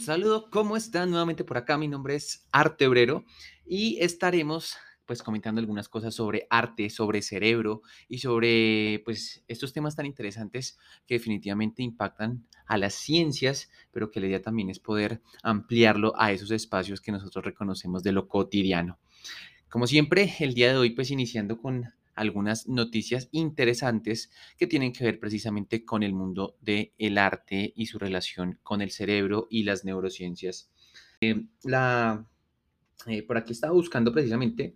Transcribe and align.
saludo, 0.00 0.48
¿cómo 0.50 0.76
están? 0.76 1.10
Nuevamente 1.10 1.44
por 1.44 1.58
acá, 1.58 1.76
mi 1.76 1.86
nombre 1.86 2.14
es 2.14 2.46
Arte 2.52 2.86
Obrero 2.86 3.24
y 3.66 3.98
estaremos 4.00 4.76
pues 5.04 5.22
comentando 5.22 5.60
algunas 5.60 5.88
cosas 5.88 6.14
sobre 6.14 6.46
arte, 6.48 6.88
sobre 6.88 7.20
cerebro 7.20 7.82
y 8.08 8.18
sobre 8.18 9.02
pues 9.04 9.44
estos 9.46 9.72
temas 9.72 9.96
tan 9.96 10.06
interesantes 10.06 10.78
que 11.06 11.14
definitivamente 11.14 11.82
impactan 11.82 12.46
a 12.66 12.78
las 12.78 12.94
ciencias, 12.94 13.70
pero 13.90 14.10
que 14.10 14.20
la 14.20 14.28
idea 14.28 14.40
también 14.40 14.70
es 14.70 14.78
poder 14.78 15.20
ampliarlo 15.42 16.14
a 16.16 16.32
esos 16.32 16.50
espacios 16.50 17.00
que 17.00 17.12
nosotros 17.12 17.44
reconocemos 17.44 18.02
de 18.02 18.12
lo 18.12 18.26
cotidiano. 18.28 18.98
Como 19.68 19.86
siempre, 19.86 20.34
el 20.38 20.54
día 20.54 20.72
de 20.72 20.78
hoy 20.78 20.90
pues 20.90 21.10
iniciando 21.10 21.58
con 21.58 21.92
algunas 22.20 22.68
noticias 22.68 23.28
interesantes 23.32 24.30
que 24.58 24.66
tienen 24.66 24.92
que 24.92 25.04
ver 25.04 25.18
precisamente 25.18 25.84
con 25.84 26.02
el 26.02 26.12
mundo 26.12 26.56
del 26.60 26.92
el 26.98 27.16
arte 27.16 27.72
y 27.74 27.86
su 27.86 27.98
relación 27.98 28.58
con 28.62 28.82
el 28.82 28.90
cerebro 28.90 29.46
y 29.50 29.62
las 29.62 29.84
neurociencias. 29.86 30.70
Eh, 31.22 31.46
la, 31.64 32.26
eh, 33.06 33.22
por 33.22 33.38
aquí 33.38 33.52
estaba 33.52 33.72
buscando 33.72 34.12
precisamente 34.12 34.74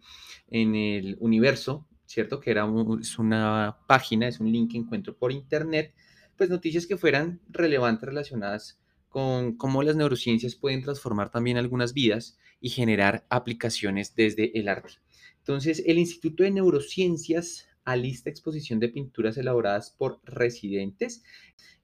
en 0.49 0.75
el 0.75 1.17
universo, 1.21 1.87
¿cierto? 2.07 2.41
Que 2.41 2.51
era 2.51 2.67
es 3.01 3.19
una 3.19 3.77
página, 3.87 4.27
es 4.27 4.41
un 4.41 4.51
link 4.51 4.73
que 4.73 4.79
encuentro 4.79 5.15
por 5.15 5.31
internet, 5.31 5.95
pues 6.37 6.49
noticias 6.49 6.87
que 6.87 6.97
fueran 6.97 7.41
relevantes 7.51 8.09
relacionadas 8.09 8.81
con 9.11 9.57
cómo 9.57 9.83
las 9.83 9.97
neurociencias 9.97 10.57
pueden 10.57 10.83
transformar 10.83 11.31
también 11.31 11.59
algunas 11.59 11.93
vidas 11.93 12.39
y 12.59 12.71
generar 12.71 13.27
aplicaciones 13.29 14.15
desde 14.15 14.59
el 14.59 14.69
arte. 14.69 15.04
Entonces, 15.45 15.83
el 15.87 15.99
Instituto 15.99 16.43
de 16.43 16.51
Neurociencias 16.51 17.69
alista 17.85 18.31
exposición 18.31 18.81
de 18.81 18.89
pinturas 18.89 19.37
elaboradas 19.37 19.91
por 19.91 20.21
residentes. 20.25 21.23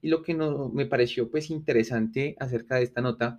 Y 0.03 0.09
lo 0.09 0.23
que 0.23 0.35
no, 0.35 0.71
me 0.71 0.87
pareció 0.87 1.31
pues 1.31 1.51
interesante 1.51 2.37
acerca 2.41 2.77
de 2.77 2.85
esta 2.85 3.01
nota 3.01 3.39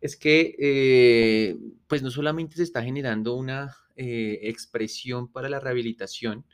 es 0.00 0.16
que 0.16 0.56
eh, 0.58 1.56
pues 1.86 2.02
no 2.02 2.10
solamente 2.10 2.56
se 2.56 2.64
está 2.64 2.82
generando 2.82 3.34
una 3.34 3.74
eh, 3.96 4.40
expresión 4.42 5.28
para 5.28 5.48
la 5.48 5.60
rehabilitación 5.60 6.44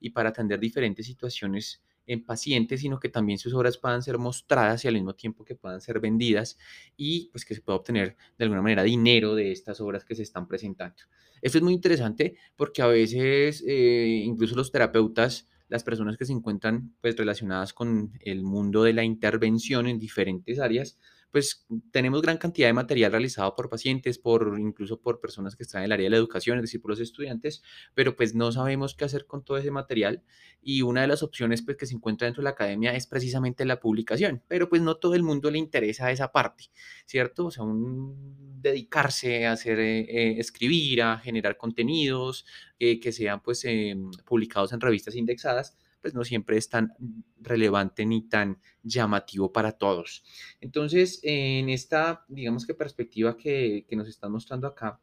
y 0.00 0.10
para 0.10 0.30
atender 0.30 0.60
diferentes 0.60 1.06
situaciones 1.06 1.82
en 2.06 2.24
pacientes, 2.24 2.80
sino 2.80 2.98
que 3.00 3.08
también 3.08 3.38
sus 3.38 3.54
obras 3.54 3.78
puedan 3.78 4.02
ser 4.02 4.18
mostradas 4.18 4.84
y 4.84 4.88
al 4.88 4.94
mismo 4.94 5.14
tiempo 5.14 5.44
que 5.44 5.54
puedan 5.54 5.80
ser 5.80 6.00
vendidas 6.00 6.58
y 6.96 7.28
pues 7.30 7.44
que 7.44 7.54
se 7.54 7.60
pueda 7.60 7.76
obtener 7.76 8.16
de 8.38 8.44
alguna 8.44 8.62
manera 8.62 8.82
dinero 8.82 9.34
de 9.34 9.52
estas 9.52 9.80
obras 9.80 10.04
que 10.04 10.14
se 10.14 10.22
están 10.22 10.46
presentando. 10.46 10.96
Esto 11.42 11.58
es 11.58 11.64
muy 11.64 11.74
interesante 11.74 12.36
porque 12.56 12.82
a 12.82 12.86
veces 12.86 13.62
eh, 13.66 14.22
incluso 14.24 14.56
los 14.56 14.72
terapeutas, 14.72 15.48
las 15.68 15.84
personas 15.84 16.16
que 16.16 16.24
se 16.24 16.32
encuentran 16.32 16.94
pues 17.00 17.16
relacionadas 17.16 17.72
con 17.72 18.12
el 18.20 18.42
mundo 18.42 18.84
de 18.84 18.92
la 18.92 19.04
intervención 19.04 19.86
en 19.88 19.98
diferentes 19.98 20.58
áreas, 20.58 20.98
pues 21.36 21.66
tenemos 21.90 22.22
gran 22.22 22.38
cantidad 22.38 22.66
de 22.66 22.72
material 22.72 23.12
realizado 23.12 23.54
por 23.54 23.68
pacientes, 23.68 24.18
por 24.18 24.58
incluso 24.58 25.02
por 25.02 25.20
personas 25.20 25.54
que 25.54 25.64
están 25.64 25.82
en 25.82 25.84
el 25.84 25.92
área 25.92 26.04
de 26.04 26.10
la 26.12 26.16
educación, 26.16 26.56
es 26.56 26.62
decir, 26.62 26.80
por 26.80 26.92
los 26.92 26.98
estudiantes, 26.98 27.62
pero 27.92 28.16
pues 28.16 28.34
no 28.34 28.52
sabemos 28.52 28.94
qué 28.94 29.04
hacer 29.04 29.26
con 29.26 29.44
todo 29.44 29.58
ese 29.58 29.70
material 29.70 30.22
y 30.62 30.80
una 30.80 31.02
de 31.02 31.08
las 31.08 31.22
opciones 31.22 31.60
pues 31.60 31.76
que 31.76 31.84
se 31.84 31.94
encuentra 31.94 32.24
dentro 32.24 32.40
de 32.40 32.44
la 32.44 32.52
academia 32.52 32.94
es 32.94 33.06
precisamente 33.06 33.66
la 33.66 33.80
publicación, 33.80 34.42
pero 34.48 34.70
pues 34.70 34.80
no 34.80 34.96
todo 34.96 35.14
el 35.14 35.24
mundo 35.24 35.50
le 35.50 35.58
interesa 35.58 36.10
esa 36.10 36.32
parte, 36.32 36.70
¿cierto? 37.04 37.44
O 37.44 37.50
sea, 37.50 37.64
un 37.64 38.62
dedicarse 38.62 39.44
a 39.44 39.52
hacer, 39.52 39.78
eh, 39.78 40.06
eh, 40.08 40.36
escribir, 40.38 41.02
a 41.02 41.18
generar 41.18 41.58
contenidos 41.58 42.46
eh, 42.78 42.98
que 42.98 43.12
sean 43.12 43.42
pues 43.42 43.62
em, 43.66 44.10
publicados 44.24 44.72
en 44.72 44.80
revistas 44.80 45.14
indexadas, 45.16 45.76
pues 46.06 46.14
no 46.14 46.22
siempre 46.22 46.56
es 46.56 46.68
tan 46.68 46.92
relevante 47.40 48.06
ni 48.06 48.28
tan 48.28 48.60
llamativo 48.84 49.52
para 49.52 49.72
todos. 49.72 50.22
Entonces, 50.60 51.18
en 51.24 51.68
esta, 51.68 52.24
digamos 52.28 52.64
que 52.64 52.74
perspectiva 52.74 53.36
que, 53.36 53.84
nos 53.90 54.06
están 54.06 54.30
mostrando 54.30 54.68
acá, 54.68 55.00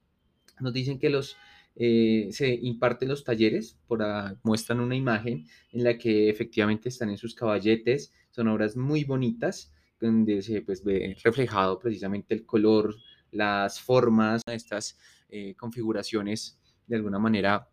nos 0.61 0.71
dicen 0.71 0.99
que 0.99 1.09
los, 1.09 1.35
eh, 1.75 2.29
se 2.31 2.53
imparten 2.53 3.09
los 3.09 3.25
talleres, 3.25 3.77
por, 3.85 4.01
muestran 4.43 4.79
una 4.79 4.95
imagen 4.95 5.45
en 5.73 5.83
la 5.83 5.97
que 5.97 6.29
efectivamente 6.29 6.87
están 6.87 7.09
en 7.09 7.17
sus 7.17 7.35
caballetes, 7.35 8.13
son 8.31 8.47
obras 8.47 8.77
muy 8.77 9.03
bonitas, 9.03 9.73
donde 9.99 10.41
se 10.41 10.61
pues, 10.61 10.85
ve 10.85 11.17
reflejado 11.21 11.79
precisamente 11.79 12.33
el 12.33 12.45
color, 12.45 12.95
las 13.29 13.81
formas, 13.81 14.41
estas 14.45 14.97
eh, 15.27 15.53
configuraciones 15.55 16.61
de 16.87 16.95
alguna 16.95 17.19
manera 17.19 17.67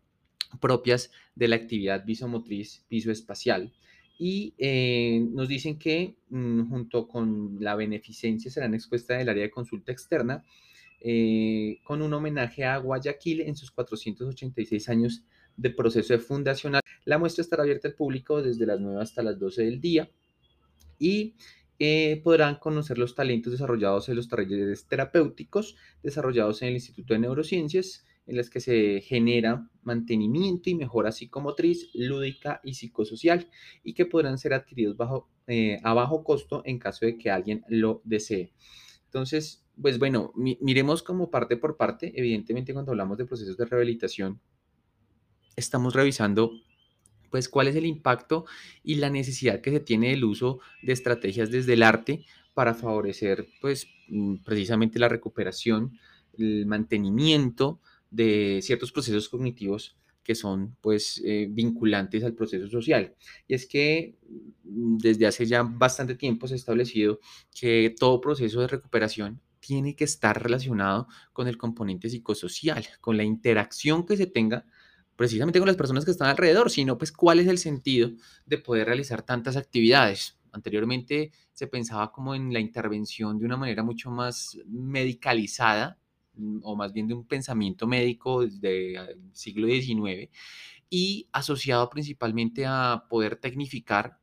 propias 0.59 1.11
de 1.35 1.47
la 1.47 1.55
actividad 1.55 2.05
visomotriz 2.05 2.85
visoespacial. 2.89 3.71
Y 4.17 4.53
eh, 4.57 5.25
nos 5.31 5.47
dicen 5.47 5.79
que 5.79 6.15
mm, 6.29 6.69
junto 6.69 7.07
con 7.07 7.57
la 7.59 7.75
beneficencia 7.75 8.51
serán 8.51 8.73
expuestas 8.73 9.15
en 9.15 9.21
el 9.21 9.29
área 9.29 9.43
de 9.43 9.51
consulta 9.51 9.91
externa 9.91 10.43
eh, 11.03 11.79
con 11.83 12.03
un 12.03 12.13
homenaje 12.13 12.63
a 12.63 12.77
Guayaquil 12.77 13.41
en 13.41 13.55
sus 13.55 13.71
486 13.71 14.89
años 14.89 15.23
de 15.57 15.71
proceso 15.71 16.13
de 16.13 16.19
fundacional. 16.19 16.81
La 17.05 17.17
muestra 17.17 17.41
estará 17.41 17.63
abierta 17.63 17.87
al 17.87 17.95
público 17.95 18.43
desde 18.43 18.67
las 18.67 18.79
9 18.79 19.01
hasta 19.01 19.23
las 19.23 19.39
12 19.39 19.63
del 19.63 19.81
día 19.81 20.11
y 20.99 21.33
eh, 21.79 22.21
podrán 22.23 22.57
conocer 22.57 22.99
los 22.99 23.15
talentos 23.15 23.51
desarrollados 23.51 24.07
en 24.07 24.15
los 24.15 24.27
talleres 24.27 24.85
terapéuticos 24.85 25.75
desarrollados 26.03 26.61
en 26.61 26.67
el 26.67 26.73
Instituto 26.75 27.15
de 27.15 27.21
Neurociencias 27.21 28.05
en 28.31 28.37
las 28.37 28.49
que 28.49 28.61
se 28.61 29.01
genera 29.01 29.69
mantenimiento 29.83 30.69
y 30.69 30.75
mejora 30.75 31.11
psicomotriz, 31.11 31.89
lúdica 31.93 32.61
y 32.63 32.75
psicosocial 32.75 33.49
y 33.83 33.93
que 33.93 34.05
podrán 34.05 34.37
ser 34.37 34.53
adquiridos 34.53 34.95
eh, 35.47 35.81
a 35.83 35.93
bajo 35.93 36.23
costo 36.23 36.61
en 36.63 36.79
caso 36.79 37.05
de 37.05 37.17
que 37.17 37.29
alguien 37.29 37.65
lo 37.67 38.01
desee. 38.05 38.53
Entonces, 39.03 39.65
pues 39.81 39.99
bueno, 39.99 40.31
miremos 40.35 41.03
como 41.03 41.29
parte 41.29 41.57
por 41.57 41.75
parte. 41.75 42.13
Evidentemente, 42.15 42.71
cuando 42.71 42.91
hablamos 42.91 43.17
de 43.17 43.25
procesos 43.25 43.57
de 43.57 43.65
rehabilitación, 43.65 44.39
estamos 45.57 45.93
revisando 45.93 46.51
pues 47.29 47.49
cuál 47.49 47.67
es 47.67 47.75
el 47.75 47.85
impacto 47.85 48.45
y 48.81 48.95
la 48.95 49.09
necesidad 49.09 49.59
que 49.59 49.71
se 49.71 49.81
tiene 49.81 50.11
del 50.11 50.23
uso 50.23 50.59
de 50.83 50.93
estrategias 50.93 51.51
desde 51.51 51.73
el 51.73 51.83
arte 51.83 52.25
para 52.53 52.75
favorecer 52.75 53.47
pues 53.59 53.87
mm, 54.07 54.37
precisamente 54.45 54.99
la 54.99 55.09
recuperación, 55.09 55.99
el 56.37 56.65
mantenimiento 56.65 57.81
de 58.11 58.59
ciertos 58.61 58.91
procesos 58.91 59.29
cognitivos 59.29 59.97
que 60.23 60.35
son 60.35 60.77
pues 60.81 61.21
eh, 61.25 61.47
vinculantes 61.49 62.23
al 62.23 62.35
proceso 62.35 62.67
social. 62.67 63.15
Y 63.47 63.55
es 63.55 63.65
que 63.65 64.17
mm, 64.63 64.97
desde 64.97 65.25
hace 65.27 65.45
ya 65.45 65.63
bastante 65.63 66.15
tiempo 66.15 66.47
se 66.47 66.53
ha 66.53 66.57
establecido 66.57 67.19
que 67.59 67.95
todo 67.97 68.21
proceso 68.21 68.61
de 68.61 68.67
recuperación 68.67 69.41
tiene 69.59 69.95
que 69.95 70.03
estar 70.03 70.41
relacionado 70.41 71.07
con 71.33 71.47
el 71.47 71.57
componente 71.57 72.09
psicosocial, 72.09 72.85
con 72.99 73.17
la 73.17 73.23
interacción 73.23 74.05
que 74.05 74.17
se 74.17 74.27
tenga 74.27 74.65
precisamente 75.15 75.59
con 75.59 75.67
las 75.67 75.77
personas 75.77 76.03
que 76.03 76.11
están 76.11 76.29
alrededor, 76.29 76.71
sino 76.71 76.97
pues 76.97 77.11
cuál 77.11 77.39
es 77.39 77.47
el 77.47 77.59
sentido 77.59 78.11
de 78.45 78.57
poder 78.57 78.87
realizar 78.87 79.21
tantas 79.21 79.55
actividades. 79.55 80.39
Anteriormente 80.51 81.31
se 81.53 81.67
pensaba 81.67 82.11
como 82.11 82.33
en 82.35 82.51
la 82.51 82.59
intervención 82.59 83.37
de 83.37 83.45
una 83.45 83.57
manera 83.57 83.83
mucho 83.83 84.09
más 84.09 84.57
medicalizada, 84.65 85.99
o 86.63 86.75
más 86.75 86.93
bien 86.93 87.07
de 87.07 87.13
un 87.13 87.25
pensamiento 87.25 87.87
médico 87.87 88.45
desde 88.45 88.95
el 88.95 89.29
siglo 89.33 89.67
XIX 89.67 90.29
y 90.89 91.27
asociado 91.31 91.89
principalmente 91.89 92.65
a 92.65 93.05
poder 93.09 93.37
tecnificar, 93.37 94.19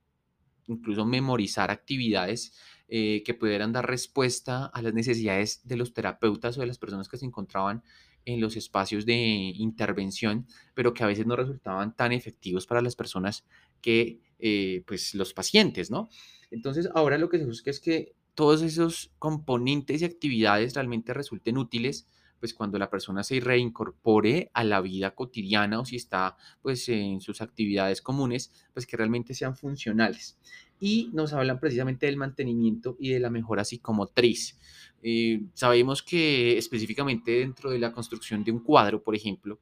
incluso 0.67 1.07
memorizar 1.07 1.71
actividades 1.71 2.55
eh, 2.89 3.23
que 3.25 3.35
pudieran 3.35 3.73
dar 3.73 3.87
respuesta 3.87 4.67
a 4.67 4.83
las 4.83 4.95
necesidades 4.95 5.67
de 5.67 5.77
los 5.77 5.93
terapeutas 5.93 6.57
o 6.57 6.61
de 6.61 6.67
las 6.67 6.79
personas 6.79 7.09
que 7.09 7.19
se 7.19 7.27
encontraban 7.27 7.83
en 8.25 8.41
los 8.41 8.57
espacios 8.57 9.07
de 9.07 9.15
intervención, 9.15 10.47
pero 10.75 10.93
que 10.93 11.03
a 11.03 11.07
veces 11.07 11.27
no 11.27 11.37
resultaban 11.37 11.97
tan 11.97 12.13
efectivos 12.13 12.67
para 12.67 12.83
las 12.83 12.97
personas 12.97 13.47
que 13.81 14.21
eh, 14.39 14.85
pues 14.87 15.15
los 15.15 15.33
pacientes, 15.33 15.91
¿no? 15.91 16.11
Entonces 16.51 16.89
ahora 16.95 17.17
lo 17.17 17.29
que 17.29 17.39
se 17.39 17.47
busca 17.47 17.71
es 17.71 17.81
que 17.81 18.15
todos 18.39 18.63
esos 18.63 19.11
componentes 19.19 20.01
y 20.01 20.05
actividades 20.05 20.75
realmente 20.75 21.13
resulten 21.13 21.59
útiles 21.59 22.07
pues 22.39 22.55
cuando 22.55 22.79
la 22.79 22.89
persona 22.89 23.25
se 23.25 23.41
reincorpore 23.41 24.53
a 24.55 24.63
la 24.63 24.81
vida 24.81 25.13
cotidiana 25.17 25.81
o 25.81 25.85
si 25.85 25.97
está 25.97 26.37
pues 26.63 26.89
en 26.89 27.21
sus 27.21 27.41
actividades 27.41 28.01
comunes, 28.01 28.53
pues 28.73 28.87
que 28.87 28.97
realmente 28.97 29.35
sean 29.35 29.57
funcionales. 29.57 30.39
Y 30.79 31.11
nos 31.13 31.33
hablan 31.33 31.59
precisamente 31.59 32.07
del 32.07 32.17
mantenimiento 32.17 32.97
y 33.01 33.09
de 33.09 33.19
la 33.19 33.29
mejora 33.29 33.65
psicomotriz. 33.65 34.57
Eh, 35.03 35.43
sabemos 35.55 36.05
que 36.05 36.57
específicamente 36.59 37.33
dentro 37.33 37.71
de 37.71 37.81
la 37.81 37.91
construcción 37.91 38.45
de 38.45 38.53
un 38.53 38.61
cuadro, 38.61 39.03
por 39.03 39.17
ejemplo, 39.17 39.59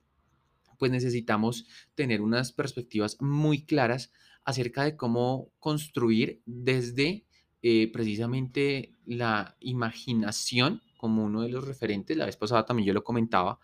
pues 0.79 0.93
necesitamos 0.93 1.67
tener 1.95 2.21
unas 2.21 2.53
perspectivas 2.53 3.17
muy 3.23 3.65
claras 3.65 4.13
acerca 4.45 4.85
de 4.85 4.99
cómo 4.99 5.49
construir 5.61 6.43
desde 6.45 7.25
eh, 7.63 7.91
precisamente 7.93 8.93
la 9.07 9.57
imaginación 9.61 10.83
como 10.97 11.25
uno 11.25 11.43
de 11.43 11.49
los 11.49 11.67
referentes, 11.67 12.17
la 12.17 12.27
vez 12.27 12.37
pasada 12.37 12.65
también 12.65 12.87
yo 12.89 12.95
lo 12.95 13.05
comentaba, 13.05 13.59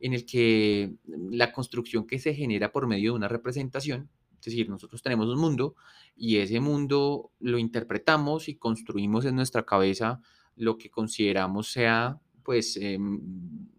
en 0.00 0.14
el 0.14 0.24
que 0.24 0.94
la 1.30 1.52
construcción 1.52 2.06
que 2.06 2.18
se 2.18 2.34
genera 2.34 2.72
por 2.72 2.86
medio 2.86 3.12
de 3.12 3.16
una 3.16 3.28
representación, 3.28 4.08
es 4.38 4.44
decir, 4.44 4.68
nosotros 4.68 5.02
tenemos 5.02 5.28
un 5.28 5.40
mundo 5.40 5.74
y 6.16 6.36
ese 6.36 6.60
mundo 6.60 7.32
lo 7.40 7.58
interpretamos 7.58 8.48
y 8.48 8.56
construimos 8.56 9.24
en 9.24 9.36
nuestra 9.36 9.64
cabeza 9.64 10.20
lo 10.56 10.78
que 10.78 10.90
consideramos 10.90 11.68
sea 11.68 12.20
pues 12.42 12.76
em, 12.78 13.20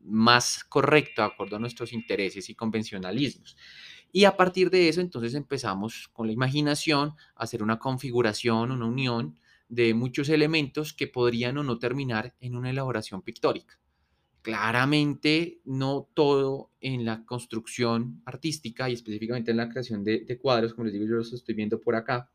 más 0.04 0.64
correcto 0.64 1.22
de 1.22 1.28
acuerdo 1.28 1.56
a 1.56 1.60
nuestros 1.60 1.92
intereses 1.92 2.50
y 2.50 2.56
convencionalismos. 2.56 3.58
Y 4.12 4.26
a 4.26 4.38
partir 4.38 4.70
de 4.70 4.90
eso, 4.90 5.02
entonces 5.02 5.34
empezamos 5.34 6.10
con 6.14 6.28
la 6.28 6.34
imaginación 6.34 7.14
a 7.36 7.44
hacer 7.44 7.64
una 7.64 7.80
configuración, 7.80 8.72
una 8.72 8.86
unión 8.86 9.38
de 9.70 9.94
muchos 9.94 10.30
elementos 10.30 10.94
que 10.94 11.08
podrían 11.08 11.58
o 11.58 11.64
no 11.64 11.78
terminar 11.78 12.36
en 12.42 12.56
una 12.56 12.72
elaboración 12.72 13.22
pictórica. 13.22 13.80
Claramente, 14.42 15.62
no 15.64 16.10
todo 16.14 16.72
en 16.82 17.06
la 17.06 17.24
construcción 17.26 18.22
artística 18.26 18.90
y 18.90 18.94
específicamente 18.94 19.52
en 19.52 19.58
la 19.58 19.70
creación 19.70 20.04
de, 20.04 20.40
cuadros, 20.42 20.74
como 20.74 20.86
les 20.86 20.94
digo, 20.94 21.06
yo 21.06 21.16
los 21.16 21.34
estoy 21.34 21.56
viendo 21.56 21.80
por 21.80 21.96
acá, 21.96 22.32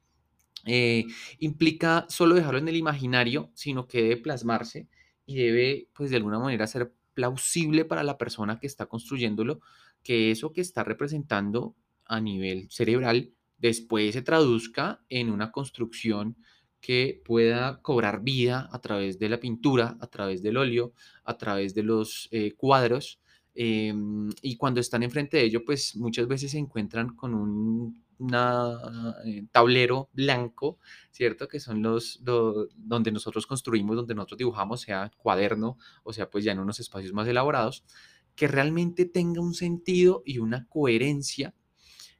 eh, 0.66 1.06
implica 1.40 2.06
solo 2.08 2.36
dejarlo 2.36 2.58
en 2.58 2.68
el 2.68 2.76
imaginario, 2.76 3.50
sino 3.54 3.86
que 3.86 4.02
debe 4.02 4.16
plasmarse 4.18 4.88
y 5.26 5.36
debe, 5.36 5.88
pues 5.94 6.10
de 6.10 6.16
alguna 6.16 6.38
manera, 6.38 6.66
ser 6.66 6.92
plausible 7.14 7.84
para 7.84 8.02
la 8.02 8.16
persona 8.16 8.58
que 8.60 8.66
está 8.66 8.86
construyéndolo, 8.86 9.60
que 10.02 10.30
eso 10.30 10.52
que 10.52 10.60
está 10.60 10.84
representando 10.84 11.74
a 12.04 12.20
nivel 12.20 12.68
cerebral 12.70 13.32
después 13.58 14.12
se 14.12 14.22
traduzca 14.22 15.02
en 15.08 15.30
una 15.30 15.50
construcción 15.50 16.36
que 16.84 17.22
pueda 17.24 17.80
cobrar 17.80 18.22
vida 18.22 18.68
a 18.70 18.78
través 18.78 19.18
de 19.18 19.30
la 19.30 19.40
pintura, 19.40 19.96
a 20.00 20.06
través 20.06 20.42
del 20.42 20.58
óleo, 20.58 20.92
a 21.24 21.38
través 21.38 21.74
de 21.74 21.82
los 21.82 22.28
eh, 22.30 22.52
cuadros. 22.58 23.20
Em, 23.54 24.28
y 24.42 24.56
cuando 24.56 24.80
están 24.80 25.02
enfrente 25.02 25.38
de 25.38 25.44
ello, 25.44 25.64
pues 25.64 25.96
muchas 25.96 26.28
veces 26.28 26.50
se 26.50 26.58
encuentran 26.58 27.16
con 27.16 27.34
un 27.34 28.04
eh, 29.24 29.46
tablero 29.50 30.10
blanco, 30.12 30.78
¿cierto? 31.10 31.48
Que 31.48 31.58
son 31.58 31.80
los, 31.80 32.20
donde 32.22 33.10
nosotros 33.10 33.46
construimos, 33.46 33.96
donde 33.96 34.14
nosotros 34.14 34.36
dibujamos, 34.36 34.82
sea 34.82 35.10
cuaderno, 35.16 35.78
o 36.02 36.12
sea, 36.12 36.28
pues 36.28 36.44
ya 36.44 36.52
en 36.52 36.58
unos 36.58 36.80
espacios 36.80 37.14
más 37.14 37.26
elaborados, 37.26 37.82
que 38.36 38.46
realmente 38.46 39.06
tenga 39.06 39.40
un 39.40 39.54
sentido 39.54 40.22
y 40.26 40.36
una 40.36 40.66
coherencia 40.68 41.54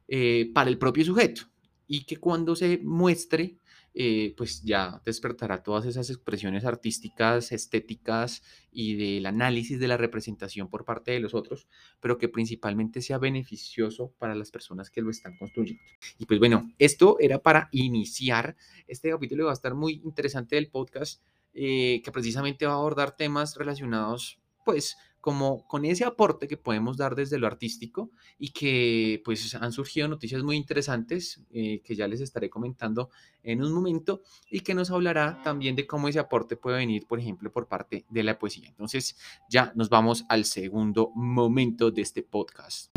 eh, 0.07 0.49
para 0.55 0.71
el 0.71 0.79
propio 0.79 1.05
sujeto 1.05 1.43
y 1.87 2.05
que 2.05 2.17
cuando 2.17 2.55
se 2.55 2.79
muestre 2.83 3.59
eh, 3.97 4.33
pues 4.35 4.61
ya 4.61 5.01
despertará 5.05 5.63
todas 5.63 5.85
esas 5.85 6.09
expresiones 6.09 6.65
artísticas, 6.65 7.53
estéticas 7.53 8.43
y 8.69 8.95
del 8.95 9.25
análisis 9.25 9.79
de 9.79 9.87
la 9.87 9.95
representación 9.95 10.69
por 10.69 10.83
parte 10.83 11.11
de 11.11 11.21
los 11.21 11.33
otros, 11.33 11.69
pero 12.01 12.17
que 12.17 12.27
principalmente 12.27 13.01
sea 13.01 13.19
beneficioso 13.19 14.13
para 14.19 14.35
las 14.35 14.51
personas 14.51 14.89
que 14.89 15.01
lo 15.01 15.11
están 15.11 15.37
construyendo. 15.37 15.81
Y 16.19 16.25
pues 16.25 16.39
bueno, 16.39 16.69
esto 16.77 17.15
era 17.21 17.39
para 17.39 17.69
iniciar 17.71 18.57
este 18.85 19.11
capítulo, 19.11 19.45
va 19.45 19.51
a 19.51 19.53
estar 19.53 19.75
muy 19.75 20.01
interesante 20.03 20.57
del 20.57 20.69
podcast, 20.69 21.23
eh, 21.53 22.01
que 22.03 22.11
precisamente 22.11 22.65
va 22.65 22.73
a 22.73 22.75
abordar 22.75 23.15
temas 23.15 23.55
relacionados 23.55 24.41
pues 24.65 24.97
como 25.25 25.67
con 25.67 25.85
ese 25.85 26.05
aporte 26.05 26.47
que 26.47 26.55
podemos 26.55 26.97
dar 26.97 27.15
desde 27.15 27.39
lo 27.39 27.47
artístico 27.47 28.11
y 28.37 28.51
que 28.51 29.23
pues 29.25 29.55
han 29.55 29.71
surgido 29.71 30.07
noticias 30.07 30.43
muy 30.43 30.55
interesantes 30.55 31.41
eh, 31.49 31.81
que 31.83 31.95
ya 31.95 32.07
les 32.07 32.21
estaré 32.21 32.47
comentando 32.47 33.09
en 33.41 33.63
un 33.63 33.73
momento 33.73 34.21
y 34.51 34.59
que 34.59 34.75
nos 34.75 34.91
hablará 34.91 35.41
también 35.41 35.75
de 35.75 35.87
cómo 35.87 36.09
ese 36.09 36.19
aporte 36.19 36.57
puede 36.57 36.77
venir, 36.77 37.07
por 37.07 37.19
ejemplo, 37.19 37.51
por 37.51 37.67
parte 37.67 38.05
de 38.07 38.21
la 38.21 38.37
poesía. 38.37 38.69
Entonces 38.69 39.17
ya 39.49 39.71
nos 39.73 39.89
vamos 39.89 40.25
al 40.29 40.45
segundo 40.45 41.11
momento 41.15 41.89
de 41.89 42.03
este 42.03 42.21
podcast. 42.21 42.95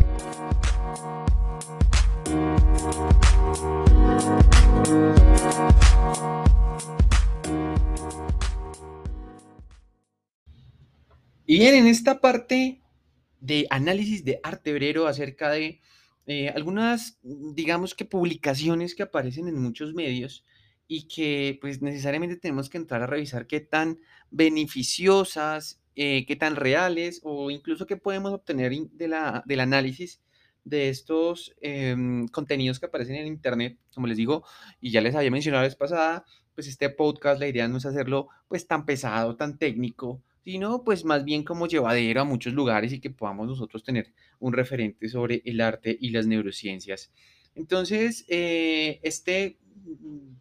Y 11.51 11.61
bien, 11.61 11.77
en 11.77 11.87
esta 11.87 12.21
parte 12.21 12.83
de 13.41 13.67
análisis 13.71 14.23
de 14.23 14.39
arte 14.43 14.71
obrero 14.71 15.07
acerca 15.07 15.49
de 15.49 15.81
eh, 16.27 16.51
algunas, 16.51 17.19
digamos 17.23 17.95
que 17.95 18.05
publicaciones 18.05 18.95
que 18.95 19.05
aparecen 19.05 19.49
en 19.49 19.59
muchos 19.59 19.95
medios 19.95 20.45
y 20.87 21.09
que 21.09 21.57
pues 21.63 21.81
necesariamente 21.81 22.37
tenemos 22.37 22.69
que 22.69 22.77
entrar 22.77 23.01
a 23.03 23.07
revisar 23.07 23.47
qué 23.47 23.61
tan 23.61 23.99
beneficiosas, 24.31 25.81
eh, 25.97 26.27
qué 26.27 26.37
tan 26.37 26.55
reales 26.55 27.23
o 27.25 27.51
incluso 27.51 27.87
qué 27.87 27.97
podemos 27.97 28.35
obtener 28.35 28.71
de 28.93 29.09
la, 29.09 29.43
del 29.47 29.61
análisis 29.61 30.21
de 30.65 30.91
estos 30.91 31.55
em, 31.63 32.29
contenidos 32.29 32.79
que 32.79 32.85
aparecen 32.85 33.17
en 33.17 33.27
Internet. 33.27 33.79
Como 33.95 34.07
les 34.07 34.19
digo, 34.19 34.45
y 34.83 34.91
ya 34.91 35.01
les 35.01 35.15
había 35.15 35.31
mencionado 35.31 35.63
la 35.63 35.69
vez 35.69 35.77
pasada, 35.77 36.27
pues 36.55 36.69
este 36.69 36.91
podcast, 36.91 37.41
la 37.41 37.49
idea 37.49 37.69
no 37.69 37.79
es 37.79 37.87
hacerlo 37.87 38.29
pues 38.49 38.67
tan 38.67 38.85
pesado, 38.85 39.35
tan 39.37 39.57
técnico, 39.57 40.23
sino 40.49 40.83
pues 40.83 41.05
más 41.05 41.27
bien 41.27 41.45
como 41.45 41.67
llevadero 41.67 42.23
a 42.23 42.25
muchos 42.25 42.55
lugares 42.55 42.91
y 42.95 43.01
que 43.01 43.11
podamos 43.11 43.47
nosotros 43.47 43.85
tener 43.85 44.15
un 44.41 44.55
referente 44.55 45.07
sobre 45.11 45.43
el 45.45 45.61
arte 45.61 45.95
y 46.01 46.09
las 46.09 46.27
neurociencias. 46.27 47.13
Entonces, 47.55 48.25
eh, 48.29 48.99
este 49.03 49.59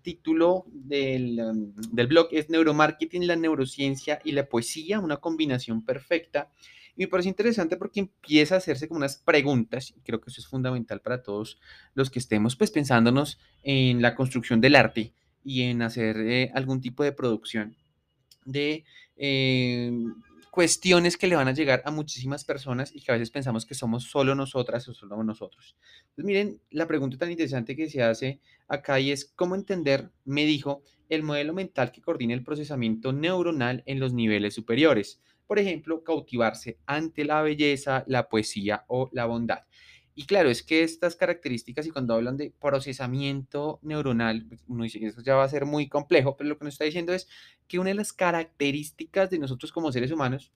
título 0.04 0.64
del, 0.72 1.42
um, 1.42 1.76
del, 1.92 2.08
blog 2.08 2.30
es 2.32 2.50
Neuromarketing, 2.50 3.28
la 3.28 3.36
neurociencia 3.36 4.22
y 4.24 4.32
la 4.32 4.48
poesía, 4.48 5.02
una 5.02 5.18
combinación 5.18 5.84
perfecta. 5.84 6.54
Y 6.96 7.02
me 7.02 7.08
parece 7.10 7.28
interesante 7.28 7.76
porque 7.76 8.00
empieza 8.00 8.56
a 8.56 8.60
hacerse 8.60 8.88
como 8.88 9.00
unas 9.00 9.18
preguntas, 9.18 9.94
y 9.94 10.00
creo 10.00 10.22
que 10.22 10.30
eso 10.30 10.40
es 10.40 10.48
fundamental 10.48 11.02
para 11.02 11.22
todos 11.22 11.60
los 11.96 12.10
que 12.10 12.20
estemos 12.20 12.56
pues 12.56 12.72
pensándonos 12.72 13.40
en 13.62 14.02
la 14.02 14.16
construcción 14.16 14.62
del 14.62 14.78
arte 14.78 15.12
y 15.44 15.64
en 15.64 15.82
hacer 15.82 16.16
eh, 16.16 16.50
algún 16.54 16.80
tipo 16.80 17.04
de 17.04 17.12
producción 17.12 17.76
de 18.46 18.86
em, 19.18 20.14
cuestiones 20.52 21.18
que 21.18 21.28
le 21.28 21.36
van 21.36 21.48
a 21.48 21.54
llegar 21.54 21.84
a 21.86 21.92
muchísimas 21.92 22.44
personas 22.44 22.92
y 22.96 23.02
que 23.02 23.12
a 23.12 23.14
veces 23.14 23.30
pensamos 23.30 23.66
que 23.66 23.76
somos 23.76 24.06
solo 24.06 24.34
nosotras 24.34 24.88
o 24.88 24.94
solo 24.94 25.24
nosotros. 25.24 25.76
Pues 26.16 26.26
miren, 26.26 26.60
la 26.72 26.88
pregunta 26.88 27.18
tan 27.18 27.30
interesante 27.30 27.76
que 27.76 27.90
se 27.90 28.02
hace 28.02 28.40
acá 28.68 29.00
y 29.00 29.12
es 29.12 29.26
cómo 29.26 29.56
entender, 29.56 30.10
me 30.26 30.46
dijo, 30.46 30.84
el 31.10 31.24
modelo 31.24 31.54
mental 31.54 31.92
que 31.92 32.02
coordina 32.02 32.34
el 32.34 32.44
procesamiento 32.44 33.14
neuronal 33.14 33.84
en 33.86 34.00
los 34.00 34.14
niveles 34.14 34.54
superiores. 34.56 35.22
Por 35.46 35.60
ejemplo, 35.60 36.04
cautivarse 36.04 36.78
ante 36.86 37.24
la 37.24 37.42
belleza, 37.42 38.04
la 38.08 38.28
poesía 38.28 38.84
o 38.88 39.10
la 39.14 39.26
bondad. 39.26 39.60
Y 40.20 40.26
claro, 40.26 40.50
es 40.50 40.64
que 40.64 40.82
estas 40.82 41.16
características, 41.16 41.86
y 41.86 41.92
cuando 41.92 42.16
hablan 42.16 42.38
de 42.38 42.52
procesamiento 42.60 43.78
neuronal, 43.84 44.48
pues, 44.48 44.64
uno 44.68 44.84
dice 44.84 45.00
que 45.00 45.06
eso 45.06 45.22
ya 45.22 45.36
va 45.36 45.44
a 45.44 45.48
ser 45.48 45.66
muy 45.68 45.90
complejo, 45.90 46.36
pero 46.36 46.50
lo 46.50 46.58
que 46.58 46.66
nos 46.66 46.74
está 46.74 46.86
diciendo 46.86 47.14
es 47.14 47.30
que 47.68 47.78
una 47.78 47.90
de 47.90 47.94
las 47.98 48.14
características 48.14 49.30
de 49.30 49.38
nosotros 49.38 49.72
como 49.72 49.92
seres 49.92 50.12
humanos 50.12 50.52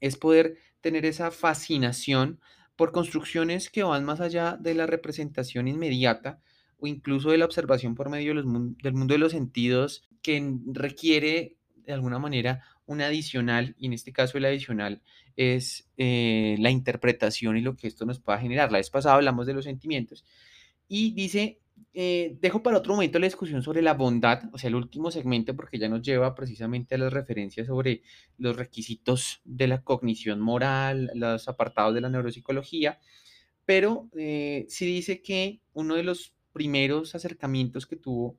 es 0.00 0.16
poder 0.16 0.56
tener 0.80 1.04
esa 1.04 1.30
fascinación 1.30 2.40
por 2.76 2.90
construcciones 2.90 3.68
que 3.68 3.82
van 3.82 4.06
más 4.06 4.22
allá 4.22 4.56
de 4.58 4.72
la 4.72 4.86
representación 4.86 5.68
inmediata 5.68 6.40
o 6.78 6.86
incluso 6.86 7.30
de 7.30 7.36
la 7.36 7.44
observación 7.44 7.94
por 7.94 8.08
medio 8.08 8.34
del 8.34 8.44
mundo 8.46 9.12
de 9.12 9.18
los 9.18 9.32
sentidos 9.32 10.08
que 10.22 10.56
requiere 10.72 11.58
de 11.74 11.92
alguna 11.92 12.18
manera 12.18 12.64
un 12.88 13.02
adicional, 13.02 13.76
y 13.78 13.86
en 13.86 13.92
este 13.92 14.12
caso 14.12 14.38
el 14.38 14.46
adicional 14.46 15.02
es 15.36 15.88
eh, 15.98 16.56
la 16.58 16.70
interpretación 16.70 17.56
y 17.58 17.60
lo 17.60 17.76
que 17.76 17.86
esto 17.86 18.06
nos 18.06 18.18
pueda 18.18 18.38
generar. 18.38 18.72
La 18.72 18.78
vez 18.78 18.88
pasada 18.88 19.14
hablamos 19.14 19.46
de 19.46 19.52
los 19.52 19.64
sentimientos 19.64 20.24
y 20.88 21.12
dice, 21.12 21.60
eh, 21.92 22.38
dejo 22.40 22.62
para 22.62 22.78
otro 22.78 22.94
momento 22.94 23.18
la 23.18 23.26
discusión 23.26 23.62
sobre 23.62 23.82
la 23.82 23.92
bondad, 23.92 24.44
o 24.52 24.58
sea, 24.58 24.68
el 24.68 24.74
último 24.74 25.10
segmento, 25.10 25.54
porque 25.54 25.78
ya 25.78 25.90
nos 25.90 26.00
lleva 26.00 26.34
precisamente 26.34 26.94
a 26.94 26.98
las 26.98 27.12
referencias 27.12 27.66
sobre 27.66 28.02
los 28.38 28.56
requisitos 28.56 29.42
de 29.44 29.68
la 29.68 29.82
cognición 29.82 30.40
moral, 30.40 31.10
los 31.14 31.46
apartados 31.46 31.94
de 31.94 32.00
la 32.00 32.08
neuropsicología, 32.08 32.98
pero 33.66 34.08
eh, 34.16 34.64
sí 34.70 34.86
dice 34.86 35.20
que 35.20 35.60
uno 35.74 35.94
de 35.94 36.04
los 36.04 36.34
primeros 36.54 37.14
acercamientos 37.14 37.86
que 37.86 37.96
tuvo 37.96 38.38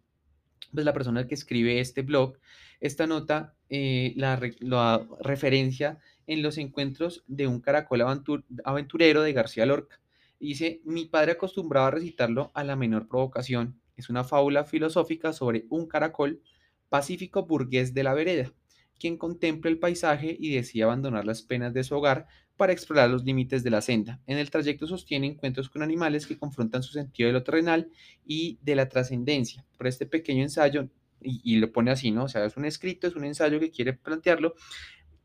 pues, 0.73 0.83
la 0.83 0.93
persona 0.93 1.27
que 1.27 1.35
escribe 1.35 1.79
este 1.79 2.01
blog, 2.01 2.39
esta 2.79 3.07
nota, 3.07 3.55
la, 3.69 4.39
la 4.59 5.07
referencia 5.21 5.99
en 6.27 6.41
los 6.41 6.57
encuentros 6.57 7.23
de 7.27 7.47
un 7.47 7.59
caracol 7.59 8.01
aventurero 8.63 9.21
de 9.21 9.33
García 9.33 9.65
Lorca. 9.65 9.99
Dice, 10.39 10.81
mi 10.85 11.05
padre 11.05 11.33
acostumbraba 11.33 11.87
a 11.87 11.91
recitarlo 11.91 12.51
a 12.53 12.63
la 12.63 12.75
menor 12.75 13.07
provocación. 13.07 13.79
Es 13.97 14.09
una 14.09 14.23
fábula 14.23 14.63
filosófica 14.63 15.33
sobre 15.33 15.65
un 15.69 15.87
caracol 15.87 16.41
pacífico 16.87 17.45
burgués 17.45 17.93
de 17.93 18.03
la 18.03 18.13
vereda, 18.13 18.53
quien 18.97 19.17
contempla 19.17 19.69
el 19.69 19.79
paisaje 19.79 20.37
y 20.39 20.53
decide 20.53 20.83
abandonar 20.83 21.25
las 21.25 21.41
penas 21.41 21.73
de 21.73 21.83
su 21.83 21.95
hogar 21.95 22.27
para 22.55 22.73
explorar 22.73 23.09
los 23.09 23.23
límites 23.23 23.63
de 23.63 23.69
la 23.69 23.81
senda. 23.81 24.21
En 24.27 24.37
el 24.37 24.49
trayecto 24.49 24.85
sostiene 24.87 25.27
encuentros 25.27 25.69
con 25.69 25.81
animales 25.81 26.27
que 26.27 26.37
confrontan 26.37 26.83
su 26.83 26.93
sentido 26.93 27.27
de 27.27 27.33
lo 27.33 27.43
terrenal 27.43 27.89
y 28.25 28.59
de 28.61 28.75
la 28.75 28.89
trascendencia. 28.89 29.65
Por 29.77 29.87
este 29.87 30.05
pequeño 30.05 30.43
ensayo, 30.43 30.89
y, 31.21 31.57
lo 31.57 31.71
pone 31.71 31.91
así, 31.91 32.11
¿no? 32.11 32.25
O 32.25 32.27
sea, 32.27 32.45
es 32.45 32.57
un 32.57 32.65
escrito, 32.65 33.07
es 33.07 33.15
un 33.15 33.25
ensayo 33.25 33.59
que 33.59 33.71
quiere 33.71 33.93
plantearlo, 33.93 34.55